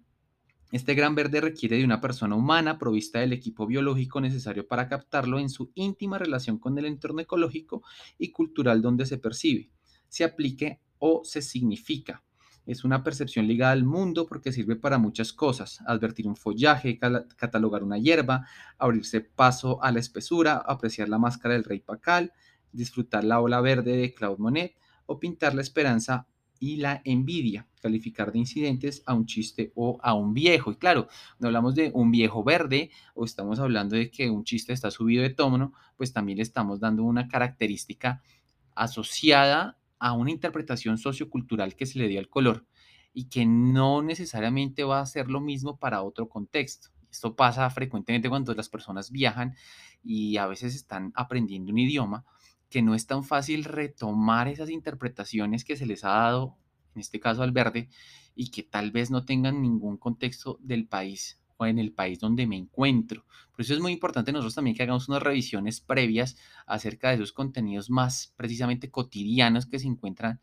Este 0.72 0.94
gran 0.94 1.16
verde 1.16 1.42
requiere 1.42 1.78
de 1.78 1.84
una 1.84 2.00
persona 2.00 2.34
humana 2.36 2.80
provista 2.80 3.20
del 3.20 3.34
equipo 3.34 3.68
biológico 3.68 4.22
necesario 4.22 4.66
para 4.66 4.88
captarlo 4.88 5.38
en 5.38 5.50
su 5.50 5.70
íntima 5.76 6.18
relación 6.18 6.58
con 6.58 6.78
el 6.78 6.86
entorno 6.86 7.20
ecológico 7.20 7.84
y 8.18 8.32
cultural 8.32 8.82
donde 8.82 9.06
se 9.06 9.18
percibe, 9.18 9.70
se 10.08 10.24
aplique 10.24 10.80
o 10.98 11.24
se 11.26 11.42
significa. 11.42 12.24
Es 12.66 12.86
una 12.86 13.04
percepción 13.04 13.48
ligada 13.48 13.74
al 13.74 13.84
mundo 13.84 14.26
porque 14.26 14.54
sirve 14.54 14.78
para 14.78 14.98
muchas 14.98 15.34
cosas. 15.34 15.80
Advertir 15.88 16.26
un 16.26 16.38
follaje, 16.38 17.00
catalogar 17.36 17.84
una 17.84 17.98
hierba, 17.98 18.48
abrirse 18.78 19.20
paso 19.20 19.84
a 19.84 19.92
la 19.92 20.00
espesura, 20.00 20.58
apreciar 20.58 21.10
la 21.10 21.18
máscara 21.18 21.56
del 21.56 21.66
rey 21.66 21.82
Pacal, 21.82 22.32
disfrutar 22.72 23.26
la 23.26 23.42
ola 23.42 23.60
verde 23.60 23.98
de 23.98 24.14
Claude 24.14 24.40
Monet 24.40 24.78
o 25.06 25.20
pintar 25.20 25.54
la 25.54 25.62
esperanza 25.62 26.28
y 26.62 26.78
la 26.78 27.02
envidia, 27.06 27.68
calificar 27.82 28.32
de 28.32 28.38
incidentes 28.38 29.02
a 29.08 29.16
un 29.16 29.26
chiste 29.26 29.74
o 29.76 30.00
a 30.04 30.14
un 30.14 30.36
viejo. 30.36 30.72
Y 30.72 30.76
claro, 30.76 31.08
no 31.40 31.48
hablamos 31.48 31.74
de 31.74 31.90
un 31.96 32.12
viejo 32.12 32.44
verde 32.44 32.92
o 33.16 33.26
estamos 33.26 33.60
hablando 33.60 33.96
de 33.96 34.12
que 34.12 34.30
un 34.30 34.44
chiste 34.44 34.72
está 34.72 34.92
subido 34.92 35.24
de 35.24 35.32
tono, 35.32 35.74
pues 35.98 36.14
también 36.14 36.38
le 36.38 36.44
estamos 36.44 36.80
dando 36.80 37.04
una 37.04 37.28
característica 37.28 38.22
asociada 38.76 39.80
a 39.98 40.14
una 40.14 40.30
interpretación 40.30 41.00
sociocultural 41.00 41.76
que 41.76 41.88
se 41.88 41.98
le 41.98 42.08
dio 42.08 42.20
al 42.20 42.30
color 42.30 42.68
y 43.12 43.26
que 43.26 43.44
no 43.44 44.04
necesariamente 44.04 44.84
va 44.84 45.00
a 45.00 45.06
ser 45.08 45.32
lo 45.32 45.42
mismo 45.42 45.80
para 45.80 46.04
otro 46.04 46.30
contexto. 46.30 46.90
Esto 47.10 47.36
pasa 47.36 47.68
frecuentemente 47.72 48.30
cuando 48.30 48.54
las 48.54 48.70
personas 48.70 49.10
viajan 49.10 49.56
y 50.04 50.38
a 50.38 50.46
veces 50.46 50.76
están 50.76 51.12
aprendiendo 51.16 51.72
un 51.72 51.80
idioma 51.80 52.24
que 52.72 52.82
no 52.82 52.96
es 52.96 53.06
tan 53.06 53.24
fácil 53.24 53.66
retomar 53.66 54.48
esas 54.48 54.70
interpretaciones 54.70 55.66
que 55.66 55.76
se 55.76 55.86
les 55.86 56.06
ha 56.06 56.10
dado, 56.10 56.58
en 56.96 57.02
este 57.02 57.20
caso 57.20 57.44
al 57.44 57.52
verde, 57.52 57.90
y 58.34 58.50
que 58.50 58.64
tal 58.64 58.92
vez 58.92 59.12
no 59.12 59.26
tengan 59.26 59.62
ningún 59.62 59.98
contexto 59.98 60.58
del 60.62 60.88
país 60.88 61.38
o 61.58 61.66
en 61.66 61.78
el 61.78 61.92
país 61.92 62.20
donde 62.20 62.48
me 62.48 62.56
encuentro. 62.56 63.26
Por 63.52 63.62
eso 63.62 63.74
es 63.74 63.82
muy 63.82 63.92
importante 63.92 64.32
nosotros 64.32 64.56
también 64.56 64.76
que 64.76 64.84
hagamos 64.84 65.10
unas 65.10 65.22
revisiones 65.22 65.82
previas 65.82 66.38
acerca 66.66 67.10
de 67.10 67.16
esos 67.16 67.34
contenidos 67.34 67.90
más 67.90 68.34
precisamente 68.38 68.90
cotidianos 68.90 69.66
que 69.66 69.78
se 69.78 69.88
encuentran 69.88 70.40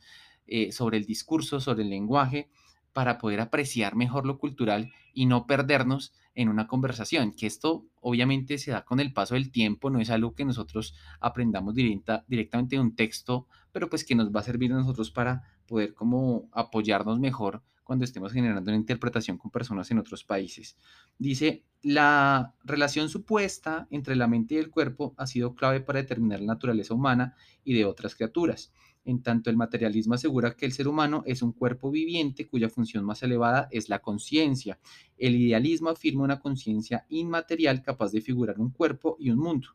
eh, 0.46 0.70
sobre 0.70 0.98
el 0.98 1.06
discurso, 1.06 1.60
sobre 1.60 1.82
el 1.82 1.90
lenguaje, 1.90 2.50
para 2.92 3.16
poder 3.16 3.40
apreciar 3.40 3.96
mejor 3.96 4.26
lo 4.26 4.38
cultural 4.38 4.92
y 5.14 5.24
no 5.26 5.46
perdernos 5.46 6.12
en 6.38 6.48
una 6.48 6.68
conversación, 6.68 7.32
que 7.32 7.48
esto 7.48 7.84
obviamente 8.00 8.58
se 8.58 8.70
da 8.70 8.84
con 8.84 9.00
el 9.00 9.12
paso 9.12 9.34
del 9.34 9.50
tiempo, 9.50 9.90
no 9.90 9.98
es 9.98 10.08
algo 10.08 10.36
que 10.36 10.44
nosotros 10.44 10.94
aprendamos 11.18 11.74
directa, 11.74 12.24
directamente 12.28 12.76
de 12.76 12.82
un 12.82 12.94
texto, 12.94 13.48
pero 13.72 13.90
pues 13.90 14.04
que 14.04 14.14
nos 14.14 14.30
va 14.30 14.38
a 14.38 14.44
servir 14.44 14.72
a 14.72 14.76
nosotros 14.76 15.10
para 15.10 15.42
poder 15.66 15.94
como 15.94 16.48
apoyarnos 16.52 17.18
mejor 17.18 17.64
cuando 17.82 18.04
estemos 18.04 18.32
generando 18.32 18.70
una 18.70 18.78
interpretación 18.78 19.36
con 19.36 19.50
personas 19.50 19.90
en 19.90 19.98
otros 19.98 20.22
países. 20.22 20.76
Dice, 21.18 21.64
la 21.82 22.54
relación 22.62 23.08
supuesta 23.08 23.88
entre 23.90 24.14
la 24.14 24.28
mente 24.28 24.54
y 24.54 24.58
el 24.58 24.70
cuerpo 24.70 25.14
ha 25.16 25.26
sido 25.26 25.56
clave 25.56 25.80
para 25.80 26.00
determinar 26.00 26.38
la 26.38 26.54
naturaleza 26.54 26.94
humana 26.94 27.34
y 27.64 27.74
de 27.74 27.84
otras 27.84 28.14
criaturas 28.14 28.72
en 29.08 29.22
tanto 29.22 29.48
el 29.48 29.56
materialismo 29.56 30.14
asegura 30.14 30.54
que 30.54 30.66
el 30.66 30.72
ser 30.72 30.86
humano 30.86 31.22
es 31.24 31.40
un 31.40 31.52
cuerpo 31.52 31.90
viviente 31.90 32.46
cuya 32.46 32.68
función 32.68 33.06
más 33.06 33.22
elevada 33.22 33.66
es 33.70 33.88
la 33.88 34.00
conciencia. 34.00 34.78
El 35.16 35.34
idealismo 35.34 35.88
afirma 35.88 36.24
una 36.24 36.40
conciencia 36.40 37.06
inmaterial 37.08 37.80
capaz 37.82 38.12
de 38.12 38.20
figurar 38.20 38.60
un 38.60 38.70
cuerpo 38.70 39.16
y 39.18 39.30
un 39.30 39.38
mundo. 39.38 39.68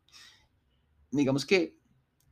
Digamos 1.10 1.44
que 1.44 1.76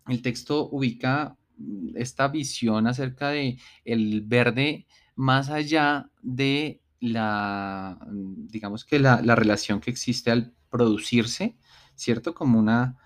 el 0.07 0.23
texto 0.23 0.69
ubica 0.71 1.37
mm, 1.57 1.97
esta 1.97 2.29
visión 2.29 2.87
acerca 2.87 3.31
de 3.31 3.59
el 3.85 4.21
verde 4.21 4.87
más 5.17 5.51
allá 5.51 6.09
de 6.23 6.83
la, 7.01 7.99
mm, 8.07 8.47
digamos 8.47 8.85
que 8.85 9.01
la, 9.01 9.21
la 9.23 9.35
relación 9.35 9.81
que 9.81 9.91
existe 9.91 10.31
al 10.31 10.55
producirse, 10.71 11.57
¿cierto? 11.97 12.33
Como 12.33 12.61
una 12.61 12.97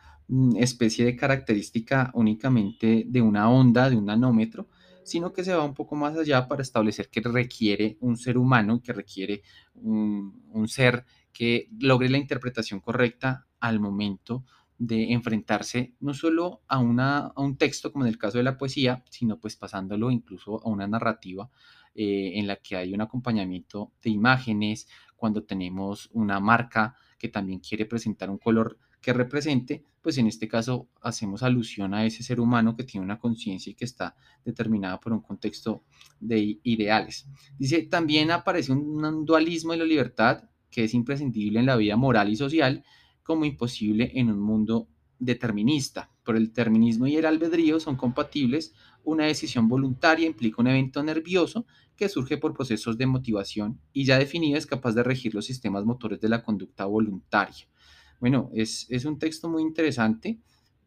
especie 0.57 1.05
de 1.05 1.17
característica 1.17 2.11
únicamente 2.15 3.05
de 3.07 3.23
una 3.23 3.49
onda, 3.51 3.89
de 3.91 3.97
un 3.97 4.07
nanómetro, 4.07 4.69
sino 5.05 5.33
que 5.33 5.45
se 5.45 5.55
va 5.55 5.65
un 5.65 5.75
poco 5.75 5.95
más 5.95 6.17
allá 6.17 6.49
para 6.49 6.63
establecer 6.63 7.09
que 7.09 7.21
requiere 7.21 7.97
un 8.01 8.17
ser 8.17 8.37
humano, 8.37 8.83
que 8.83 8.93
requiere 8.93 9.43
un, 9.75 10.43
un 10.51 10.69
ser 10.69 11.05
que 11.33 11.69
logre 11.79 12.09
la 12.09 12.19
interpretación 12.19 12.81
correcta 12.81 13.47
al 13.61 13.79
momento 13.79 14.45
de 14.79 15.13
enfrentarse 15.13 15.95
no 16.01 16.13
solo 16.13 16.63
a, 16.69 16.79
una, 16.79 17.19
a 17.29 17.41
un 17.41 17.57
texto 17.57 17.93
como 17.93 18.05
en 18.05 18.11
el 18.11 18.19
caso 18.19 18.39
de 18.39 18.45
la 18.45 18.59
poesía, 18.59 19.05
sino 19.11 19.39
pues 19.39 19.57
pasándolo 19.57 20.11
incluso 20.11 20.61
a 20.65 20.69
una 20.69 20.87
narrativa 20.87 21.51
eh, 21.95 22.33
en 22.39 22.47
la 22.47 22.57
que 22.57 22.77
hay 22.77 22.93
un 22.93 23.01
acompañamiento 23.01 23.93
de 24.03 24.11
imágenes, 24.11 24.89
cuando 25.17 25.45
tenemos 25.45 26.11
una 26.13 26.41
marca 26.41 26.95
que 27.19 27.29
también 27.29 27.61
quiere 27.61 27.87
presentar 27.87 28.29
un 28.29 28.39
color 28.39 28.79
que 29.07 29.13
represente, 29.13 29.85
pues 30.03 30.19
en 30.19 30.27
este 30.27 30.49
caso 30.49 30.89
hacemos 31.01 31.45
alusión 31.45 31.95
a 31.95 32.05
ese 32.05 32.25
ser 32.25 32.41
humano 32.41 32.75
que 32.75 32.83
tiene 32.83 33.05
una 33.05 33.21
conciencia 33.21 33.71
y 33.71 33.75
que 33.75 33.85
está 33.85 34.17
determinada 34.45 34.99
por 34.99 35.13
un 35.13 35.21
contexto 35.21 35.85
de 36.19 36.59
ideales. 36.65 37.29
Dice, 37.57 37.83
también 37.83 38.33
aparece 38.33 38.73
un 38.73 39.25
dualismo 39.25 39.71
de 39.71 39.79
la 39.79 39.85
libertad 39.85 40.51
que 40.73 40.83
es 40.83 40.93
imprescindible 40.93 41.61
en 41.61 41.67
la 41.67 41.77
vida 41.77 41.95
moral 41.95 42.31
y 42.31 42.35
social, 42.35 42.83
como 43.23 43.45
imposible 43.45 44.11
en 44.17 44.29
un 44.29 44.41
mundo 44.41 44.89
determinista. 45.21 46.11
Por 46.25 46.37
el 46.37 46.49
determinismo 46.49 47.07
y 47.07 47.15
el 47.15 47.27
albedrío 47.27 47.79
son 47.79 47.95
compatibles. 47.95 48.75
Una 49.05 49.27
decisión 49.27 49.69
voluntaria 49.69 50.27
implica 50.27 50.61
un 50.61 50.67
evento 50.67 51.01
nervioso 51.05 51.65
que 51.95 52.09
surge 52.09 52.39
por 52.39 52.55
procesos 52.55 52.99
de 52.99 53.07
motivación 53.07 53.81
y 53.93 54.05
ya 54.05 54.19
definido 54.19 54.59
es 54.59 54.67
capaz 54.67 54.97
de 54.97 55.05
regir 55.05 55.33
los 55.33 55.47
sistemas 55.47 55.85
motores 55.85 56.21
de 56.21 56.29
la 56.29 56.43
conducta 56.43 56.87
voluntaria. 56.87 57.69
Bueno, 58.21 58.51
es, 58.55 58.89
un 59.05 59.19
texto 59.19 59.49
muy 59.49 59.63
interesante. 59.63 60.39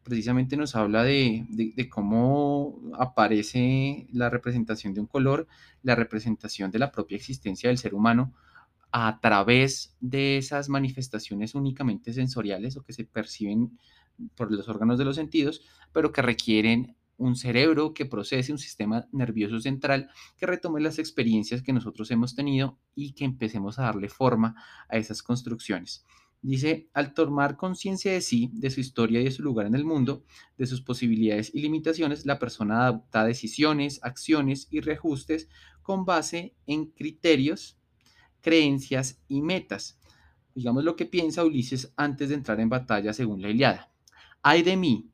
Precisamente 0.02 0.56
nos 0.56 0.74
habla 0.74 1.04
de, 1.04 1.46
cómo 1.90 2.80
aparece 2.98 4.08
la 4.12 4.30
representación 4.30 4.94
de 4.94 5.00
un 5.00 5.06
color, 5.06 5.46
la 5.82 5.94
representación 5.94 6.70
de 6.70 6.78
la 6.78 6.90
propia 6.90 7.16
existencia 7.16 7.68
del 7.68 7.78
ser 7.78 7.94
humano 7.94 8.32
a 8.92 9.20
través 9.20 9.96
de 10.00 10.38
esas 10.38 10.68
manifestaciones 10.68 11.54
únicamente 11.54 12.12
sensoriales 12.12 12.76
o 12.76 12.82
que 12.82 12.92
se 12.92 13.04
perciben 13.04 13.78
por 14.34 14.50
los 14.50 14.68
órganos 14.68 14.98
de 14.98 15.04
los 15.04 15.16
sentidos, 15.16 15.62
pero 15.92 16.12
que 16.12 16.22
requieren 16.22 16.96
un 17.16 17.36
cerebro 17.36 17.92
que 17.92 18.06
procese 18.06 18.50
un 18.50 18.58
sistema 18.58 19.06
nervioso 19.12 19.60
central 19.60 20.10
que 20.36 20.46
retome 20.46 20.80
las 20.80 20.98
experiencias 20.98 21.62
que 21.62 21.72
nosotros 21.72 22.10
hemos 22.10 22.34
tenido 22.34 22.78
y 22.94 23.12
que 23.12 23.24
empecemos 23.24 23.78
a 23.78 23.82
darle 23.82 24.08
forma 24.08 24.56
a 24.88 24.96
esas 24.96 25.22
construcciones. 25.22 26.04
Dice, 26.42 26.88
al 26.94 27.12
tomar 27.12 27.58
conciencia 27.58 28.12
de 28.12 28.22
sí, 28.22 28.50
de 28.54 28.70
su 28.70 28.80
historia 28.80 29.20
y 29.20 29.24
de 29.24 29.30
su 29.30 29.42
lugar 29.42 29.66
en 29.66 29.74
el 29.74 29.84
mundo, 29.84 30.24
de 30.56 30.66
sus 30.66 30.80
posibilidades 30.80 31.54
y 31.54 31.60
limitaciones, 31.60 32.24
la 32.24 32.38
persona 32.38 32.86
adopta 32.86 33.24
decisiones, 33.24 34.00
acciones 34.02 34.66
y 34.70 34.80
reajustes 34.80 35.48
con 35.82 36.06
base 36.06 36.54
en 36.66 36.86
criterios, 36.86 37.78
creencias 38.40 39.20
y 39.28 39.42
metas. 39.42 39.98
Digamos 40.54 40.82
lo 40.82 40.96
que 40.96 41.04
piensa 41.04 41.44
Ulises 41.44 41.92
antes 41.96 42.30
de 42.30 42.36
entrar 42.36 42.58
en 42.58 42.70
batalla 42.70 43.12
según 43.12 43.42
la 43.42 43.50
Iliada. 43.50 43.92
Ay 44.42 44.62
de 44.62 44.78
mí, 44.78 45.10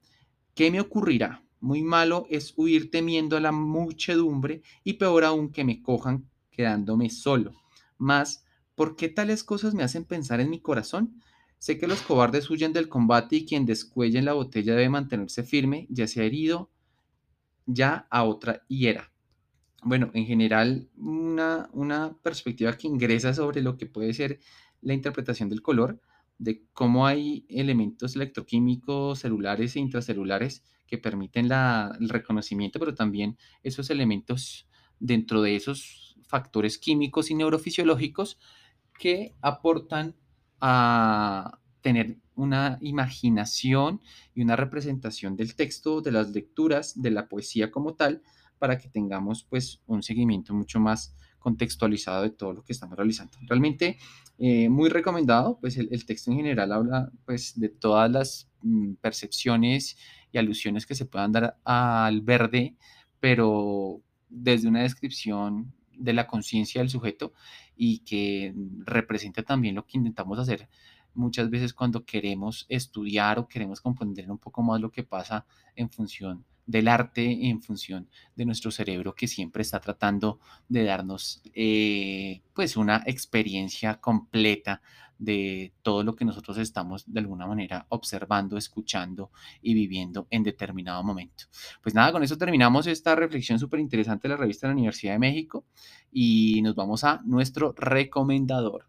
¿qué 0.54 0.70
me 0.70 0.80
ocurrirá? 0.80 1.42
Muy 1.60 1.82
malo 1.82 2.26
es 2.30 2.54
huir 2.56 2.90
temiendo 2.92 3.36
a 3.36 3.40
la 3.40 3.50
muchedumbre 3.50 4.62
y 4.84 4.92
peor 4.92 5.24
aún 5.24 5.50
que 5.50 5.64
me 5.64 5.82
cojan 5.82 6.30
quedándome 6.52 7.10
solo. 7.10 7.52
Más 7.98 8.45
¿Por 8.76 8.94
qué 8.94 9.08
tales 9.08 9.42
cosas 9.42 9.74
me 9.74 9.82
hacen 9.82 10.04
pensar 10.04 10.38
en 10.38 10.50
mi 10.50 10.60
corazón? 10.60 11.20
Sé 11.58 11.78
que 11.78 11.88
los 11.88 12.02
cobardes 12.02 12.50
huyen 12.50 12.74
del 12.74 12.88
combate 12.88 13.36
y 13.36 13.46
quien 13.46 13.64
descuelle 13.64 14.18
en 14.18 14.26
la 14.26 14.34
botella 14.34 14.74
debe 14.74 14.90
mantenerse 14.90 15.42
firme, 15.42 15.86
ya 15.90 16.06
sea 16.06 16.24
herido, 16.24 16.70
ya 17.64 18.06
a 18.10 18.24
otra 18.24 18.62
hiera. 18.68 19.10
Bueno, 19.82 20.10
en 20.12 20.26
general, 20.26 20.90
una, 20.96 21.68
una 21.72 22.18
perspectiva 22.22 22.76
que 22.76 22.86
ingresa 22.86 23.32
sobre 23.32 23.62
lo 23.62 23.78
que 23.78 23.86
puede 23.86 24.12
ser 24.12 24.40
la 24.82 24.92
interpretación 24.92 25.48
del 25.48 25.62
color, 25.62 26.00
de 26.38 26.66
cómo 26.74 27.06
hay 27.06 27.46
elementos 27.48 28.14
electroquímicos, 28.14 29.20
celulares 29.20 29.74
e 29.74 29.80
intracelulares 29.80 30.64
que 30.86 30.98
permiten 30.98 31.50
el 31.50 32.08
reconocimiento, 32.10 32.78
pero 32.78 32.94
también 32.94 33.38
esos 33.62 33.88
elementos 33.88 34.68
dentro 35.00 35.40
de 35.40 35.56
esos 35.56 36.16
factores 36.26 36.78
químicos 36.78 37.30
y 37.30 37.34
neurofisiológicos 37.34 38.38
que 38.98 39.34
aportan 39.40 40.14
a 40.60 41.58
tener 41.80 42.18
una 42.34 42.78
imaginación 42.80 44.00
y 44.34 44.42
una 44.42 44.56
representación 44.56 45.36
del 45.36 45.54
texto, 45.54 46.00
de 46.00 46.12
las 46.12 46.30
lecturas, 46.30 47.00
de 47.00 47.10
la 47.10 47.28
poesía 47.28 47.70
como 47.70 47.94
tal, 47.94 48.22
para 48.58 48.78
que 48.78 48.88
tengamos 48.88 49.44
pues 49.44 49.80
un 49.86 50.02
seguimiento 50.02 50.54
mucho 50.54 50.80
más 50.80 51.14
contextualizado 51.38 52.22
de 52.22 52.30
todo 52.30 52.54
lo 52.54 52.64
que 52.64 52.72
estamos 52.72 52.96
realizando. 52.96 53.38
Realmente 53.42 53.98
eh, 54.38 54.68
muy 54.68 54.88
recomendado, 54.88 55.58
pues 55.60 55.76
el, 55.76 56.04
texto 56.04 56.30
en 56.30 56.38
general 56.38 56.72
habla 56.72 57.12
pues 57.24 57.58
de 57.58 57.68
todas 57.68 58.10
las 58.10 58.50
mm, 58.62 58.94
percepciones 58.94 59.96
y 60.32 60.38
alusiones 60.38 60.86
que 60.86 60.94
se 60.94 61.06
puedan 61.06 61.32
dar 61.32 61.56
al 61.64 62.20
verde, 62.20 62.76
pero 63.20 64.02
desde 64.28 64.68
una 64.68 64.82
descripción 64.82 65.72
de 65.92 66.12
la 66.12 66.26
conciencia 66.26 66.80
del 66.80 66.90
sujeto 66.90 67.32
y 67.76 68.00
que 68.00 68.54
representa 68.84 69.42
también 69.42 69.74
lo 69.74 69.86
que 69.86 69.98
intentamos 69.98 70.38
hacer 70.38 70.68
muchas 71.16 71.50
veces 71.50 71.74
cuando 71.74 72.04
queremos 72.04 72.66
estudiar 72.68 73.38
o 73.38 73.48
queremos 73.48 73.80
comprender 73.80 74.30
un 74.30 74.38
poco 74.38 74.62
más 74.62 74.80
lo 74.80 74.90
que 74.90 75.02
pasa 75.02 75.44
en 75.74 75.90
función 75.90 76.44
del 76.66 76.88
arte, 76.88 77.48
en 77.48 77.62
función 77.62 78.08
de 78.34 78.44
nuestro 78.44 78.70
cerebro 78.70 79.14
que 79.14 79.28
siempre 79.28 79.62
está 79.62 79.80
tratando 79.80 80.40
de 80.68 80.84
darnos 80.84 81.40
eh, 81.54 82.42
pues 82.54 82.76
una 82.76 83.02
experiencia 83.06 84.00
completa 84.00 84.82
de 85.18 85.72
todo 85.82 86.02
lo 86.02 86.14
que 86.14 86.24
nosotros 86.24 86.58
estamos 86.58 87.04
de 87.12 87.20
alguna 87.20 87.46
manera 87.46 87.86
observando, 87.88 88.56
escuchando 88.56 89.30
y 89.62 89.74
viviendo 89.74 90.26
en 90.30 90.42
determinado 90.42 91.02
momento. 91.02 91.44
Pues 91.82 91.94
nada, 91.94 92.12
con 92.12 92.22
eso 92.22 92.36
terminamos 92.36 92.86
esta 92.86 93.14
reflexión 93.14 93.58
súper 93.58 93.80
interesante 93.80 94.28
de 94.28 94.34
la 94.34 94.40
revista 94.40 94.66
de 94.66 94.72
la 94.72 94.76
Universidad 94.76 95.12
de 95.12 95.18
México 95.18 95.64
y 96.12 96.60
nos 96.62 96.74
vamos 96.74 97.04
a 97.04 97.20
nuestro 97.24 97.72
recomendador. 97.76 98.86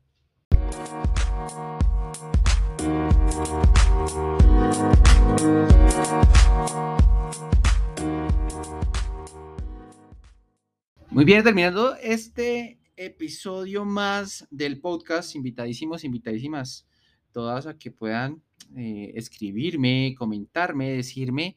Muy 11.10 11.26
bien, 11.26 11.44
terminando 11.44 11.96
este 11.96 12.78
episodio 12.98 13.86
más 13.86 14.48
del 14.50 14.82
podcast, 14.82 15.36
invitadísimos, 15.36 16.04
invitadísimas 16.04 16.88
todas 17.32 17.68
a 17.68 17.78
que 17.78 17.92
puedan 17.92 18.42
eh, 18.76 19.12
escribirme, 19.16 20.16
comentarme, 20.18 20.90
decirme 20.90 21.56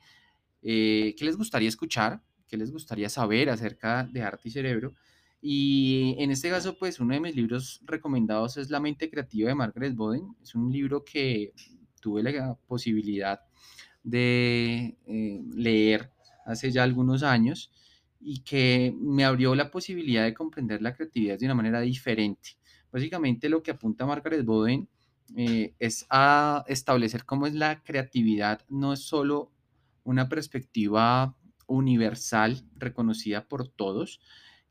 eh, 0.63 1.15
qué 1.19 1.25
les 1.25 1.37
gustaría 1.37 1.69
escuchar, 1.69 2.23
qué 2.47 2.59
les 2.59 2.71
gustaría 2.71 3.09
saber 3.09 3.49
acerca 3.49 4.05
de 4.05 4.23
arte 4.23 4.49
y 4.49 4.53
cerebro. 4.53 4.95
Y 5.41 6.17
en 6.19 6.31
este 6.31 6.51
caso, 6.51 6.77
pues 6.79 7.01
uno 7.01 7.15
de 7.15 7.21
mis 7.21 7.35
libros 7.35 7.81
recomendados 7.87 8.59
es 8.59 8.69
La 8.69 8.79
mente 8.79 9.09
creativa 9.09 9.49
de 9.49 9.55
Margaret 9.55 9.95
Boden. 9.95 10.37
Es 10.43 10.55
un 10.55 10.71
libro 10.71 11.03
que 11.03 11.55
tuve 12.03 12.23
la 12.23 12.55
posibilidad 12.67 13.41
de 14.03 14.99
eh, 15.07 15.41
leer 15.55 16.11
hace 16.45 16.71
ya 16.71 16.83
algunos 16.83 17.23
años 17.23 17.73
y 18.21 18.43
que 18.43 18.95
me 19.01 19.25
abrió 19.25 19.55
la 19.55 19.71
posibilidad 19.71 20.25
de 20.25 20.35
comprender 20.35 20.83
la 20.83 20.95
creatividad 20.95 21.39
de 21.39 21.47
una 21.47 21.55
manera 21.55 21.81
diferente. 21.81 22.51
Básicamente 22.93 23.49
lo 23.49 23.63
que 23.63 23.71
apunta 23.71 24.07
Margaret 24.07 24.45
Boden 24.45 24.89
eh, 25.37 25.75
es 25.79 26.07
a 26.11 26.65
establecer 26.69 27.25
cómo 27.25 27.47
es 27.47 27.55
la 27.55 27.83
creatividad, 27.83 28.61
no 28.69 28.93
es 28.93 29.01
solo 29.01 29.53
una 30.05 30.29
perspectiva 30.29 31.37
universal 31.67 32.63
reconocida 32.77 33.47
por 33.49 33.69
todos, 33.69 34.21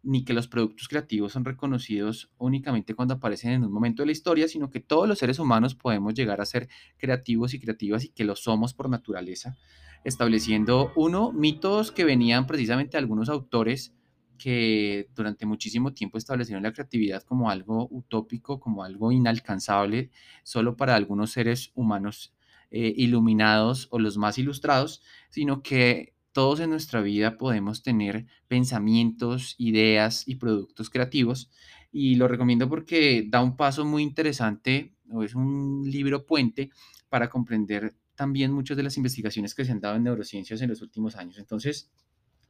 ni 0.09 0.23
que 0.23 0.33
los 0.33 0.47
productos 0.47 0.87
creativos 0.87 1.33
son 1.33 1.45
reconocidos 1.45 2.31
únicamente 2.39 2.95
cuando 2.95 3.13
aparecen 3.13 3.51
en 3.51 3.63
un 3.63 3.71
momento 3.71 4.01
de 4.01 4.07
la 4.07 4.11
historia, 4.11 4.47
sino 4.47 4.71
que 4.71 4.79
todos 4.79 5.07
los 5.07 5.19
seres 5.19 5.37
humanos 5.37 5.75
podemos 5.75 6.15
llegar 6.15 6.41
a 6.41 6.47
ser 6.47 6.67
creativos 6.97 7.53
y 7.53 7.59
creativas 7.59 8.05
y 8.05 8.09
que 8.09 8.23
lo 8.23 8.35
somos 8.35 8.73
por 8.73 8.89
naturaleza, 8.89 9.55
estableciendo, 10.03 10.91
uno, 10.95 11.31
mitos 11.31 11.91
que 11.91 12.05
venían 12.05 12.47
precisamente 12.47 12.93
de 12.93 12.97
algunos 12.97 13.29
autores 13.29 13.93
que 14.39 15.07
durante 15.13 15.45
muchísimo 15.45 15.93
tiempo 15.93 16.17
establecieron 16.17 16.63
la 16.63 16.73
creatividad 16.73 17.21
como 17.21 17.51
algo 17.51 17.87
utópico, 17.91 18.59
como 18.59 18.83
algo 18.83 19.11
inalcanzable, 19.11 20.09
solo 20.41 20.75
para 20.75 20.95
algunos 20.95 21.33
seres 21.33 21.71
humanos 21.75 22.33
eh, 22.71 22.95
iluminados 22.97 23.87
o 23.91 23.99
los 23.99 24.17
más 24.17 24.39
ilustrados, 24.39 25.03
sino 25.29 25.61
que 25.61 26.15
todos 26.39 26.61
en 26.61 26.69
nuestra 26.69 27.01
vida 27.01 27.37
podemos 27.37 27.83
tener 27.83 28.25
pensamientos, 28.47 29.55
ideas 29.57 30.25
y 30.25 30.35
productos 30.35 30.89
creativos. 30.89 31.51
Y 31.91 32.15
lo 32.15 32.29
recomiendo 32.29 32.69
porque 32.69 33.27
da 33.27 33.43
un 33.43 33.57
paso 33.57 33.83
muy 33.83 34.03
interesante, 34.03 34.95
o 35.11 35.21
es 35.23 35.35
un 35.35 35.83
libro 35.85 36.25
puente 36.25 36.69
para 37.09 37.29
comprender 37.29 37.93
también 38.15 38.53
muchas 38.53 38.77
de 38.77 38.83
las 38.83 38.95
investigaciones 38.95 39.53
que 39.53 39.65
se 39.65 39.73
han 39.73 39.81
dado 39.81 39.97
en 39.97 40.03
neurociencias 40.05 40.61
en 40.61 40.69
los 40.69 40.81
últimos 40.81 41.17
años. 41.17 41.37
Entonces, 41.39 41.91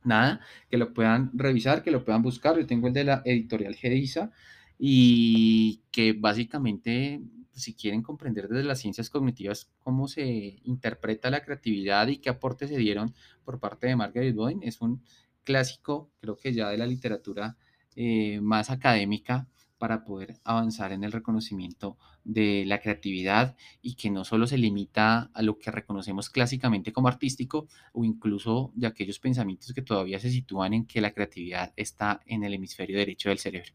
nada, 0.04 0.40
que 0.70 0.78
lo 0.78 0.94
puedan 0.94 1.32
revisar, 1.34 1.82
que 1.82 1.90
lo 1.90 2.06
puedan 2.06 2.22
buscar. 2.22 2.60
Yo 2.60 2.68
tengo 2.68 2.90
el 2.90 2.94
de 2.94 3.06
la 3.06 3.24
editorial 3.26 3.74
Gedisa 3.74 4.32
y 4.80 5.82
que 5.92 6.14
básicamente 6.14 7.22
si 7.52 7.74
quieren 7.76 8.02
comprender 8.02 8.48
desde 8.48 8.64
las 8.64 8.80
ciencias 8.80 9.10
cognitivas 9.10 9.70
cómo 9.84 10.08
se 10.08 10.60
interpreta 10.64 11.30
la 11.30 11.44
creatividad 11.44 12.08
y 12.08 12.18
qué 12.18 12.30
aportes 12.30 12.70
se 12.70 12.78
dieron 12.78 13.14
por 13.44 13.60
parte 13.60 13.88
de 13.88 13.98
Margaret 13.98 14.34
Bowen, 14.34 14.64
es 14.64 14.80
un 14.82 15.04
clásico, 15.44 16.10
creo 16.22 16.38
que 16.38 16.54
ya 16.54 16.70
de 16.70 16.78
la 16.78 16.88
literatura 16.88 17.58
eh, 17.96 18.40
más 18.42 18.70
académica 18.70 19.48
para 19.80 20.04
poder 20.04 20.40
avanzar 20.44 20.92
en 20.92 21.04
el 21.04 21.12
reconocimiento 21.12 21.98
de 22.24 22.66
la 22.68 22.80
creatividad 22.80 23.56
y 23.82 23.96
que 23.96 24.12
no 24.12 24.24
solo 24.26 24.46
se 24.46 24.58
limita 24.58 25.32
a 25.34 25.42
lo 25.42 25.58
que 25.58 25.72
reconocemos 25.72 26.30
clásicamente 26.30 26.94
como 26.94 27.08
artístico 27.08 27.68
o 27.94 28.04
incluso 28.04 28.72
de 28.76 28.86
aquellos 28.86 29.18
pensamientos 29.18 29.74
que 29.74 29.82
todavía 29.82 30.20
se 30.20 30.30
sitúan 30.30 30.74
en 30.74 30.86
que 30.86 31.02
la 31.02 31.12
creatividad 31.12 31.74
está 31.76 32.22
en 32.26 32.44
el 32.44 32.54
hemisferio 32.54 32.98
derecho 32.98 33.30
del 33.30 33.40
cerebro. 33.40 33.72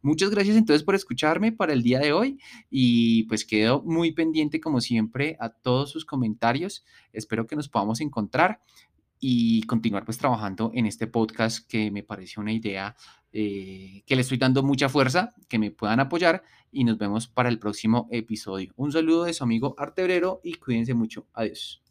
Muchas 0.00 0.30
gracias 0.30 0.56
entonces 0.56 0.84
por 0.84 0.94
escucharme 0.94 1.52
para 1.52 1.72
el 1.72 1.82
día 1.82 1.98
de 1.98 2.12
hoy 2.12 2.38
y 2.70 3.24
pues 3.24 3.44
quedo 3.44 3.82
muy 3.82 4.12
pendiente 4.12 4.60
como 4.60 4.80
siempre 4.80 5.36
a 5.40 5.50
todos 5.50 5.90
sus 5.90 6.04
comentarios. 6.04 6.84
Espero 7.12 7.46
que 7.46 7.56
nos 7.56 7.68
podamos 7.68 8.00
encontrar 8.00 8.60
y 9.20 9.62
continuar 9.62 10.04
pues 10.04 10.18
trabajando 10.18 10.70
en 10.74 10.86
este 10.86 11.06
podcast 11.06 11.66
que 11.68 11.90
me 11.90 12.02
parece 12.02 12.40
una 12.40 12.52
idea 12.52 12.96
eh, 13.32 14.02
que 14.06 14.14
le 14.14 14.22
estoy 14.22 14.38
dando 14.38 14.62
mucha 14.62 14.88
fuerza, 14.88 15.34
que 15.48 15.58
me 15.58 15.70
puedan 15.70 16.00
apoyar 16.00 16.42
y 16.70 16.84
nos 16.84 16.98
vemos 16.98 17.26
para 17.28 17.48
el 17.48 17.58
próximo 17.58 18.08
episodio. 18.10 18.72
Un 18.76 18.92
saludo 18.92 19.24
de 19.24 19.34
su 19.34 19.44
amigo 19.44 19.74
Artebrero 19.78 20.40
y 20.42 20.54
cuídense 20.54 20.94
mucho. 20.94 21.26
Adiós. 21.34 21.82